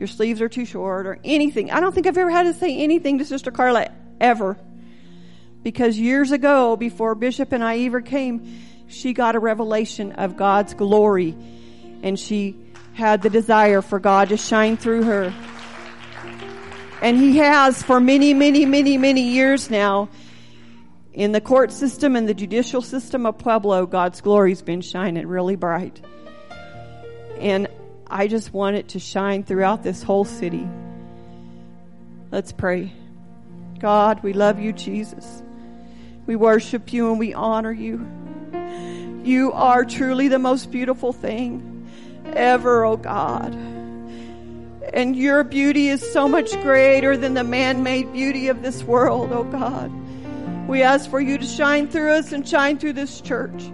your 0.00 0.06
sleeves 0.06 0.40
are 0.40 0.48
too 0.48 0.64
short, 0.64 1.06
or 1.06 1.18
anything. 1.24 1.70
I 1.70 1.80
don't 1.80 1.94
think 1.94 2.06
I've 2.06 2.16
ever 2.16 2.30
had 2.30 2.44
to 2.44 2.54
say 2.54 2.74
anything 2.78 3.18
to 3.18 3.26
Sister 3.26 3.50
Carla 3.50 3.90
ever. 4.18 4.56
Because 5.62 5.98
years 5.98 6.32
ago, 6.32 6.76
before 6.76 7.14
Bishop 7.14 7.52
and 7.52 7.62
I 7.62 7.80
ever 7.80 8.00
came, 8.00 8.60
she 8.88 9.12
got 9.12 9.36
a 9.36 9.38
revelation 9.38 10.12
of 10.12 10.38
God's 10.38 10.72
glory, 10.72 11.36
and 12.02 12.18
she 12.18 12.56
had 12.94 13.20
the 13.20 13.30
desire 13.30 13.82
for 13.82 13.98
God 13.98 14.30
to 14.30 14.38
shine 14.38 14.78
through 14.78 15.02
her. 15.02 15.34
And 17.02 17.16
He 17.16 17.38
has 17.38 17.82
for 17.82 18.00
many, 18.00 18.34
many, 18.34 18.64
many, 18.64 18.96
many 18.96 19.22
years 19.22 19.70
now 19.70 20.08
in 21.16 21.32
the 21.32 21.40
court 21.40 21.72
system 21.72 22.14
and 22.14 22.28
the 22.28 22.34
judicial 22.34 22.82
system 22.82 23.24
of 23.24 23.38
Pueblo, 23.38 23.86
God's 23.86 24.20
glory's 24.20 24.60
been 24.60 24.82
shining 24.82 25.26
really 25.26 25.56
bright. 25.56 25.98
And 27.38 27.68
I 28.06 28.28
just 28.28 28.52
want 28.52 28.76
it 28.76 28.88
to 28.88 28.98
shine 28.98 29.42
throughout 29.42 29.82
this 29.82 30.02
whole 30.02 30.26
city. 30.26 30.68
Let's 32.30 32.52
pray. 32.52 32.92
God, 33.80 34.22
we 34.22 34.34
love 34.34 34.60
you, 34.60 34.74
Jesus. 34.74 35.42
We 36.26 36.36
worship 36.36 36.92
you 36.92 37.10
and 37.10 37.18
we 37.18 37.32
honor 37.32 37.72
you. 37.72 38.06
You 39.24 39.52
are 39.52 39.86
truly 39.86 40.28
the 40.28 40.38
most 40.38 40.70
beautiful 40.70 41.14
thing 41.14 41.88
ever, 42.26 42.84
oh 42.84 42.98
God. 42.98 43.54
And 44.92 45.16
your 45.16 45.44
beauty 45.44 45.88
is 45.88 46.12
so 46.12 46.28
much 46.28 46.52
greater 46.62 47.16
than 47.16 47.34
the 47.34 47.44
man 47.44 47.82
made 47.82 48.12
beauty 48.12 48.48
of 48.48 48.62
this 48.62 48.82
world, 48.84 49.32
oh 49.32 49.44
God. 49.44 49.92
We 50.68 50.82
ask 50.82 51.08
for 51.10 51.20
you 51.20 51.38
to 51.38 51.46
shine 51.46 51.88
through 51.88 52.12
us 52.12 52.32
and 52.32 52.46
shine 52.46 52.78
through 52.78 52.94
this 52.94 53.20
church. 53.20 53.70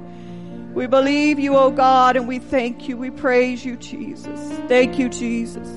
We 0.75 0.87
believe 0.87 1.39
you, 1.39 1.57
oh 1.57 1.71
God, 1.71 2.17
and 2.17 2.27
we 2.27 2.39
thank 2.39 2.89
you. 2.89 2.97
We 2.97 3.11
praise 3.11 3.65
you, 3.65 3.77
Jesus. 3.77 4.59
Thank 4.69 4.99
you, 4.99 5.09
Jesus. 5.09 5.69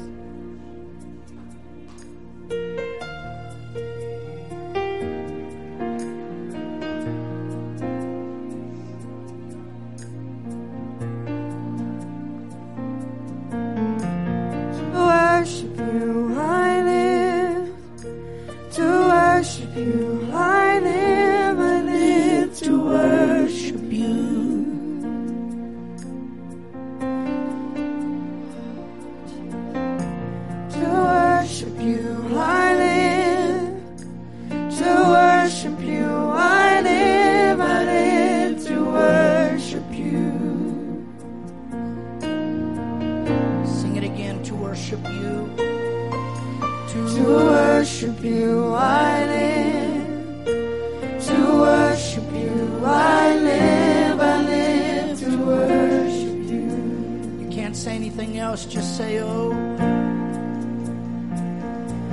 can't 57.75 57.83
say 57.83 57.95
anything 57.95 58.37
else, 58.37 58.65
just 58.65 58.95
say, 58.95 59.19
oh, 59.19 59.51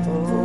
oh. 0.08 0.41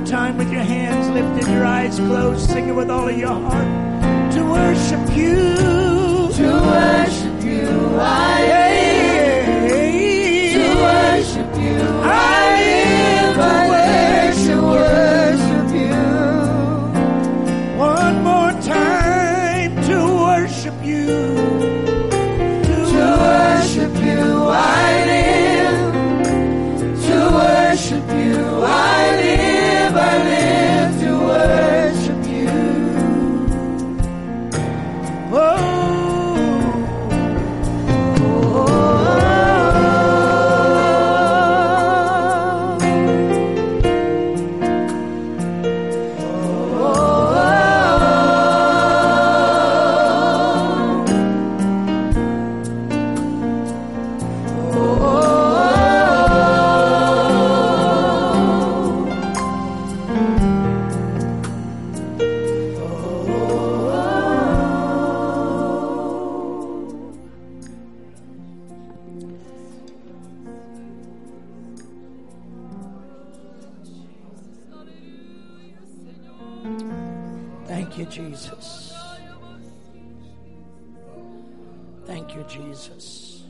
more 0.00 0.06
time 0.06 0.36
with 0.36 0.52
your 0.52 0.62
hands 0.62 1.08
lifted, 1.10 1.50
your 1.52 1.64
eyes 1.64 1.96
closed, 1.96 2.48
singing 2.50 2.74
with 2.74 2.90
all 2.90 3.08
of 3.08 3.16
your 3.16 3.28
heart 3.28 4.32
to 4.32 4.42
worship 4.44 5.16
you. 5.16 5.34
To 6.36 6.52
worship 6.62 7.44
you, 7.44 7.98
I 7.98 8.40
am. 8.40 8.79
You, 78.00 78.06
Jesus. 78.06 78.94
Thank 82.06 82.34
you, 82.34 82.44
Jesus. 82.48 83.42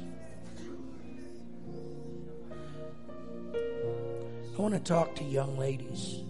I 3.55 4.61
want 4.61 4.75
to 4.75 4.81
talk 4.81 5.15
to 5.17 5.25
young 5.25 5.57
ladies. 5.57 6.25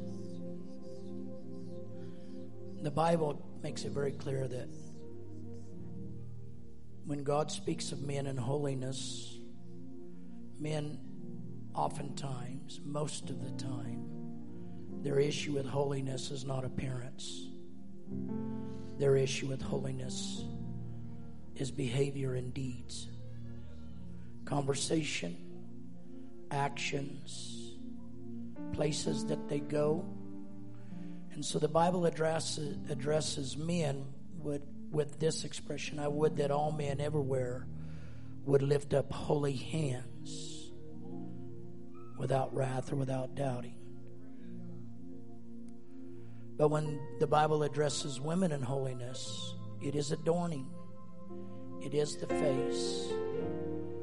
The 2.82 2.90
Bible 2.90 3.42
makes 3.62 3.84
it 3.84 3.92
very 3.92 4.12
clear 4.12 4.46
that 4.46 4.68
when 7.06 7.24
God 7.24 7.50
speaks 7.50 7.90
of 7.90 8.02
men 8.02 8.26
in 8.26 8.36
holiness, 8.36 9.38
men 10.58 10.98
oftentimes, 11.74 12.80
most 12.84 13.30
of 13.30 13.42
the 13.42 13.50
time, 13.62 14.04
their 15.02 15.18
issue 15.18 15.52
with 15.52 15.66
holiness 15.66 16.30
is 16.30 16.44
not 16.44 16.66
appearance. 16.66 17.49
Their 19.00 19.16
issue 19.16 19.46
with 19.46 19.62
holiness 19.62 20.44
is 21.56 21.70
behavior 21.70 22.34
and 22.34 22.52
deeds, 22.52 23.08
conversation, 24.44 25.38
actions, 26.50 27.76
places 28.74 29.24
that 29.24 29.48
they 29.48 29.60
go. 29.60 30.04
And 31.32 31.42
so 31.42 31.58
the 31.58 31.66
Bible 31.66 32.04
addresses, 32.04 32.76
addresses 32.90 33.56
men 33.56 34.04
with, 34.38 34.60
with 34.90 35.18
this 35.18 35.44
expression 35.44 35.98
I 35.98 36.08
would 36.08 36.36
that 36.36 36.50
all 36.50 36.70
men 36.70 37.00
everywhere 37.00 37.66
would 38.44 38.60
lift 38.60 38.92
up 38.92 39.10
holy 39.10 39.54
hands 39.56 40.72
without 42.18 42.54
wrath 42.54 42.92
or 42.92 42.96
without 42.96 43.34
doubting. 43.34 43.79
But 46.60 46.68
when 46.68 47.00
the 47.18 47.26
Bible 47.26 47.62
addresses 47.62 48.20
women 48.20 48.52
in 48.52 48.60
holiness, 48.60 49.54
it 49.80 49.94
is 49.94 50.12
adorning, 50.12 50.66
it 51.80 51.94
is 51.94 52.18
the 52.18 52.26
face, 52.26 53.08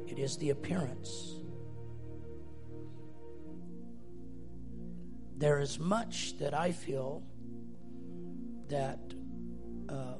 it 0.08 0.17
is 0.17 0.38
the 0.38 0.50
appearance. 0.50 1.36
There 5.38 5.60
is 5.60 5.78
much 5.78 6.39
that 6.39 6.56
I 6.56 6.72
feel 6.72 7.22
that 8.70 9.02
uh, 9.88 10.15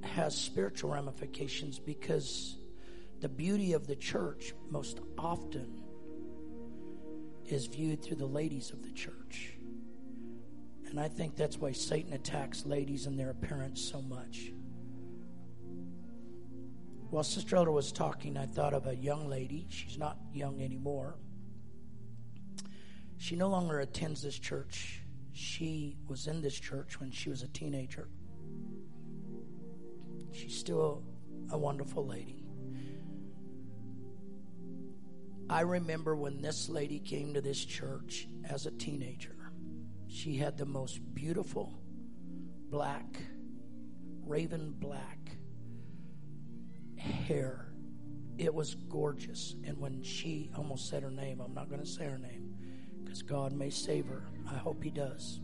has 0.00 0.34
spiritual 0.34 0.92
ramifications 0.92 1.78
because 1.78 2.56
the 3.20 3.28
beauty 3.28 3.74
of 3.74 3.86
the 3.86 3.96
church 3.96 4.54
most 4.70 5.00
often 5.18 5.82
is 7.44 7.66
viewed 7.66 8.02
through 8.02 8.16
the 8.16 8.24
ladies 8.24 8.70
of 8.70 8.82
the 8.82 8.92
church. 8.92 9.58
And 10.94 11.02
I 11.02 11.08
think 11.08 11.34
that's 11.34 11.58
why 11.58 11.72
Satan 11.72 12.12
attacks 12.12 12.66
ladies 12.66 13.06
and 13.06 13.18
their 13.18 13.30
appearance 13.30 13.82
so 13.82 14.00
much. 14.00 14.52
While 17.10 17.24
Sister 17.24 17.56
Elder 17.56 17.72
was 17.72 17.90
talking, 17.90 18.36
I 18.36 18.46
thought 18.46 18.74
of 18.74 18.86
a 18.86 18.94
young 18.94 19.28
lady. 19.28 19.66
She's 19.70 19.98
not 19.98 20.18
young 20.32 20.62
anymore. 20.62 21.16
She 23.16 23.34
no 23.34 23.48
longer 23.48 23.80
attends 23.80 24.22
this 24.22 24.38
church. 24.38 25.00
She 25.32 25.96
was 26.06 26.28
in 26.28 26.40
this 26.40 26.54
church 26.54 27.00
when 27.00 27.10
she 27.10 27.28
was 27.28 27.42
a 27.42 27.48
teenager. 27.48 28.08
She's 30.30 30.56
still 30.56 31.02
a 31.50 31.58
wonderful 31.58 32.06
lady. 32.06 32.44
I 35.50 35.62
remember 35.62 36.14
when 36.14 36.40
this 36.40 36.68
lady 36.68 37.00
came 37.00 37.34
to 37.34 37.40
this 37.40 37.64
church 37.64 38.28
as 38.48 38.66
a 38.66 38.70
teenager. 38.70 39.43
She 40.14 40.36
had 40.36 40.56
the 40.56 40.64
most 40.64 41.00
beautiful 41.12 41.74
black, 42.70 43.18
raven 44.24 44.72
black 44.78 45.18
hair. 46.96 47.72
It 48.38 48.54
was 48.54 48.76
gorgeous. 48.76 49.56
And 49.64 49.76
when 49.76 50.04
she 50.04 50.52
almost 50.56 50.88
said 50.88 51.02
her 51.02 51.10
name, 51.10 51.40
I'm 51.40 51.52
not 51.52 51.68
going 51.68 51.80
to 51.80 51.86
say 51.86 52.04
her 52.04 52.16
name 52.16 52.54
because 53.02 53.22
God 53.22 53.52
may 53.52 53.70
save 53.70 54.06
her. 54.06 54.22
I 54.48 54.54
hope 54.54 54.84
He 54.84 54.90
does. 54.90 55.40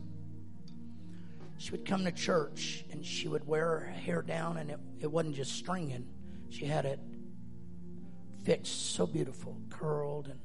She 1.57 1.71
would 1.71 1.85
come 1.85 2.05
to 2.05 2.11
church 2.13 2.85
and 2.91 3.05
she 3.05 3.27
would 3.27 3.45
wear 3.45 3.79
her 3.79 3.91
hair 3.91 4.21
down, 4.21 4.55
and 4.55 4.71
it, 4.71 4.79
it 5.01 5.11
wasn't 5.11 5.35
just 5.35 5.51
stringing, 5.51 6.07
she 6.47 6.63
had 6.63 6.85
it 6.85 6.99
fixed 8.45 8.95
so 8.95 9.05
beautiful, 9.05 9.57
curled, 9.69 10.27
and, 10.27 10.39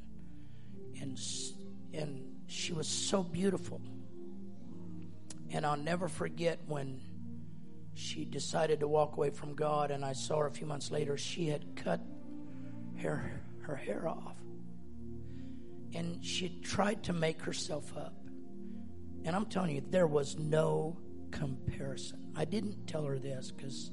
and, 1.00 1.18
and 1.94 2.24
she 2.48 2.72
was 2.72 2.88
so 2.88 3.22
beautiful. 3.22 3.80
And 5.50 5.64
I'll 5.64 5.76
never 5.76 6.08
forget 6.08 6.60
when 6.66 7.00
she 7.94 8.24
decided 8.24 8.80
to 8.80 8.88
walk 8.88 9.16
away 9.16 9.30
from 9.30 9.54
God, 9.54 9.90
and 9.90 10.04
I 10.04 10.12
saw 10.12 10.40
her 10.40 10.46
a 10.46 10.50
few 10.50 10.66
months 10.66 10.90
later. 10.90 11.16
She 11.16 11.48
had 11.48 11.76
cut 11.76 12.00
her, 12.98 13.42
her 13.62 13.76
hair 13.76 14.06
off. 14.06 14.36
And 15.94 16.22
she 16.24 16.60
tried 16.62 17.04
to 17.04 17.12
make 17.12 17.40
herself 17.40 17.96
up. 17.96 18.14
And 19.24 19.34
I'm 19.34 19.46
telling 19.46 19.74
you, 19.74 19.82
there 19.88 20.06
was 20.06 20.38
no 20.38 20.98
comparison. 21.30 22.32
I 22.36 22.44
didn't 22.44 22.86
tell 22.86 23.04
her 23.04 23.18
this 23.18 23.50
because 23.50 23.90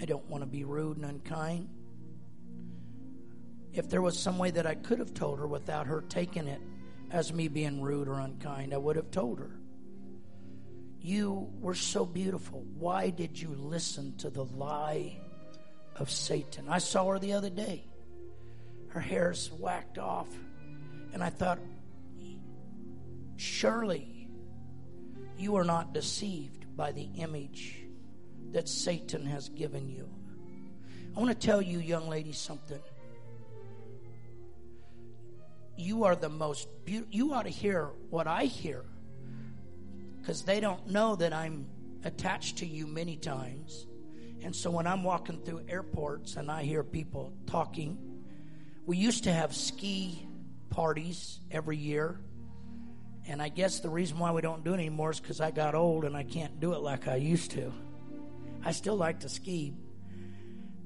I 0.00 0.04
don't 0.04 0.28
want 0.28 0.42
to 0.42 0.46
be 0.46 0.64
rude 0.64 0.96
and 0.98 1.06
unkind. 1.06 1.68
If 3.72 3.88
there 3.88 4.02
was 4.02 4.18
some 4.18 4.38
way 4.38 4.50
that 4.50 4.66
I 4.66 4.74
could 4.74 4.98
have 4.98 5.14
told 5.14 5.38
her 5.38 5.46
without 5.46 5.86
her 5.86 6.02
taking 6.02 6.46
it 6.46 6.60
as 7.10 7.32
me 7.32 7.48
being 7.48 7.80
rude 7.80 8.06
or 8.06 8.20
unkind, 8.20 8.74
I 8.74 8.76
would 8.76 8.96
have 8.96 9.10
told 9.10 9.38
her. 9.38 9.50
You 11.04 11.52
were 11.60 11.74
so 11.74 12.06
beautiful. 12.06 12.64
Why 12.78 13.10
did 13.10 13.38
you 13.38 13.50
listen 13.50 14.16
to 14.16 14.30
the 14.30 14.46
lie 14.46 15.18
of 15.96 16.10
Satan? 16.10 16.64
I 16.66 16.78
saw 16.78 17.10
her 17.10 17.18
the 17.18 17.34
other 17.34 17.50
day. 17.50 17.84
Her 18.88 19.00
hair's 19.00 19.52
whacked 19.52 19.98
off. 19.98 20.28
And 21.12 21.22
I 21.22 21.28
thought, 21.28 21.58
surely 23.36 24.30
you 25.36 25.56
are 25.56 25.64
not 25.64 25.92
deceived 25.92 26.74
by 26.74 26.92
the 26.92 27.10
image 27.18 27.84
that 28.52 28.66
Satan 28.66 29.26
has 29.26 29.50
given 29.50 29.90
you. 29.90 30.08
I 31.14 31.20
want 31.20 31.38
to 31.38 31.46
tell 31.46 31.60
you, 31.60 31.80
young 31.80 32.08
lady, 32.08 32.32
something. 32.32 32.80
You 35.76 36.04
are 36.04 36.16
the 36.16 36.30
most 36.30 36.66
beautiful. 36.86 37.14
You 37.14 37.34
ought 37.34 37.42
to 37.42 37.50
hear 37.50 37.90
what 38.08 38.26
I 38.26 38.44
hear 38.44 38.86
because 40.24 40.40
they 40.40 40.58
don't 40.58 40.88
know 40.88 41.14
that 41.16 41.34
I'm 41.34 41.66
attached 42.02 42.58
to 42.58 42.66
you 42.66 42.86
many 42.86 43.18
times. 43.18 43.86
And 44.42 44.56
so 44.56 44.70
when 44.70 44.86
I'm 44.86 45.04
walking 45.04 45.38
through 45.42 45.66
airports 45.68 46.36
and 46.36 46.50
I 46.50 46.62
hear 46.62 46.82
people 46.82 47.34
talking, 47.46 47.98
we 48.86 48.96
used 48.96 49.24
to 49.24 49.32
have 49.32 49.54
ski 49.54 50.26
parties 50.70 51.40
every 51.50 51.76
year. 51.76 52.18
And 53.26 53.42
I 53.42 53.50
guess 53.50 53.80
the 53.80 53.90
reason 53.90 54.18
why 54.18 54.32
we 54.32 54.40
don't 54.40 54.64
do 54.64 54.72
it 54.72 54.78
anymore 54.78 55.10
is 55.10 55.20
because 55.20 55.42
I 55.42 55.50
got 55.50 55.74
old 55.74 56.06
and 56.06 56.16
I 56.16 56.22
can't 56.22 56.58
do 56.58 56.72
it 56.72 56.80
like 56.80 57.06
I 57.06 57.16
used 57.16 57.50
to. 57.52 57.70
I 58.64 58.72
still 58.72 58.96
like 58.96 59.20
to 59.20 59.28
ski. 59.28 59.74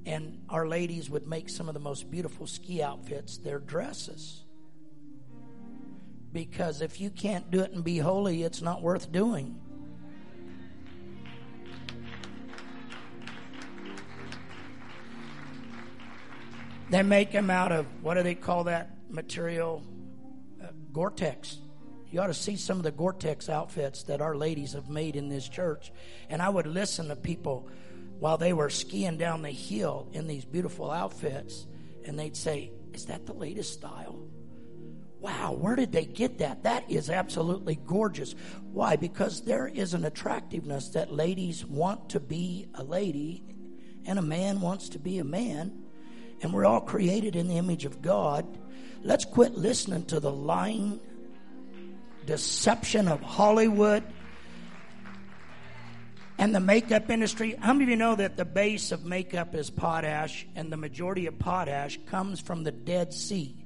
And 0.04 0.40
our 0.48 0.66
ladies 0.66 1.10
would 1.10 1.28
make 1.28 1.48
some 1.48 1.68
of 1.68 1.74
the 1.74 1.80
most 1.80 2.10
beautiful 2.10 2.48
ski 2.48 2.82
outfits, 2.82 3.38
their 3.38 3.60
dresses. 3.60 4.42
Because 6.32 6.82
if 6.82 7.00
you 7.00 7.10
can't 7.10 7.50
do 7.50 7.60
it 7.60 7.72
and 7.72 7.82
be 7.82 7.98
holy, 7.98 8.42
it's 8.42 8.60
not 8.60 8.82
worth 8.82 9.10
doing. 9.10 9.58
They 16.90 17.02
make 17.02 17.32
them 17.32 17.50
out 17.50 17.70
of, 17.70 17.86
what 18.02 18.14
do 18.14 18.22
they 18.22 18.34
call 18.34 18.64
that 18.64 18.96
material? 19.10 19.82
Uh, 20.62 20.68
Gore 20.92 21.10
Tex. 21.10 21.58
You 22.10 22.20
ought 22.20 22.28
to 22.28 22.34
see 22.34 22.56
some 22.56 22.78
of 22.78 22.82
the 22.82 22.90
Gore 22.90 23.12
Tex 23.12 23.50
outfits 23.50 24.04
that 24.04 24.22
our 24.22 24.34
ladies 24.34 24.72
have 24.72 24.88
made 24.88 25.14
in 25.14 25.28
this 25.28 25.46
church. 25.46 25.92
And 26.30 26.40
I 26.40 26.48
would 26.48 26.66
listen 26.66 27.08
to 27.08 27.16
people 27.16 27.68
while 28.18 28.38
they 28.38 28.54
were 28.54 28.70
skiing 28.70 29.18
down 29.18 29.42
the 29.42 29.50
hill 29.50 30.08
in 30.12 30.26
these 30.26 30.44
beautiful 30.44 30.90
outfits, 30.90 31.66
and 32.04 32.18
they'd 32.18 32.36
say, 32.36 32.72
Is 32.94 33.06
that 33.06 33.26
the 33.26 33.34
latest 33.34 33.74
style? 33.74 34.18
Wow, 35.20 35.56
where 35.58 35.74
did 35.74 35.90
they 35.90 36.04
get 36.04 36.38
that? 36.38 36.62
That 36.62 36.88
is 36.90 37.10
absolutely 37.10 37.76
gorgeous. 37.86 38.34
Why? 38.72 38.96
Because 38.96 39.42
there 39.42 39.66
is 39.66 39.94
an 39.94 40.04
attractiveness 40.04 40.90
that 40.90 41.12
ladies 41.12 41.66
want 41.66 42.10
to 42.10 42.20
be 42.20 42.68
a 42.74 42.84
lady 42.84 43.42
and 44.06 44.18
a 44.18 44.22
man 44.22 44.60
wants 44.60 44.90
to 44.90 44.98
be 44.98 45.18
a 45.18 45.24
man. 45.24 45.72
And 46.40 46.52
we're 46.52 46.64
all 46.64 46.80
created 46.80 47.34
in 47.34 47.48
the 47.48 47.56
image 47.56 47.84
of 47.84 48.00
God. 48.00 48.46
Let's 49.02 49.24
quit 49.24 49.54
listening 49.54 50.04
to 50.06 50.20
the 50.20 50.30
lying 50.30 51.00
deception 52.24 53.08
of 53.08 53.20
Hollywood 53.20 54.04
and 56.38 56.54
the 56.54 56.60
makeup 56.60 57.10
industry. 57.10 57.56
How 57.58 57.72
many 57.72 57.84
of 57.84 57.90
you 57.90 57.96
know 57.96 58.14
that 58.14 58.36
the 58.36 58.44
base 58.44 58.92
of 58.92 59.04
makeup 59.04 59.56
is 59.56 59.68
potash 59.68 60.46
and 60.54 60.72
the 60.72 60.76
majority 60.76 61.26
of 61.26 61.38
potash 61.38 61.98
comes 62.06 62.38
from 62.38 62.62
the 62.62 62.70
Dead 62.70 63.12
Sea? 63.12 63.56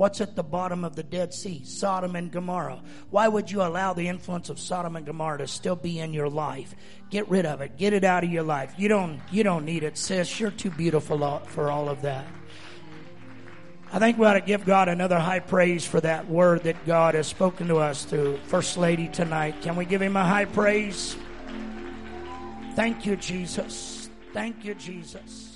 What's 0.00 0.22
at 0.22 0.34
the 0.34 0.42
bottom 0.42 0.82
of 0.82 0.96
the 0.96 1.02
Dead 1.02 1.34
Sea? 1.34 1.62
Sodom 1.62 2.16
and 2.16 2.32
Gomorrah. 2.32 2.82
Why 3.10 3.28
would 3.28 3.50
you 3.50 3.60
allow 3.60 3.92
the 3.92 4.08
influence 4.08 4.48
of 4.48 4.58
Sodom 4.58 4.96
and 4.96 5.04
Gomorrah 5.04 5.36
to 5.36 5.46
still 5.46 5.76
be 5.76 5.98
in 5.98 6.14
your 6.14 6.30
life? 6.30 6.74
Get 7.10 7.28
rid 7.28 7.44
of 7.44 7.60
it. 7.60 7.76
Get 7.76 7.92
it 7.92 8.02
out 8.02 8.24
of 8.24 8.30
your 8.30 8.42
life. 8.42 8.72
You 8.78 8.88
don't, 8.88 9.20
you 9.30 9.42
don't 9.42 9.66
need 9.66 9.82
it, 9.82 9.98
sis. 9.98 10.40
You're 10.40 10.52
too 10.52 10.70
beautiful 10.70 11.42
for 11.48 11.70
all 11.70 11.90
of 11.90 12.00
that. 12.00 12.24
I 13.92 13.98
think 13.98 14.16
we 14.16 14.24
ought 14.24 14.32
to 14.32 14.40
give 14.40 14.64
God 14.64 14.88
another 14.88 15.18
high 15.18 15.40
praise 15.40 15.84
for 15.84 16.00
that 16.00 16.26
word 16.30 16.62
that 16.62 16.86
God 16.86 17.14
has 17.14 17.26
spoken 17.26 17.68
to 17.68 17.76
us 17.76 18.04
through 18.06 18.38
First 18.46 18.78
Lady 18.78 19.06
tonight. 19.06 19.60
Can 19.60 19.76
we 19.76 19.84
give 19.84 20.00
him 20.00 20.16
a 20.16 20.24
high 20.24 20.46
praise? 20.46 21.14
Thank 22.74 23.04
you, 23.04 23.16
Jesus. 23.16 24.08
Thank 24.32 24.64
you, 24.64 24.74
Jesus. 24.76 25.49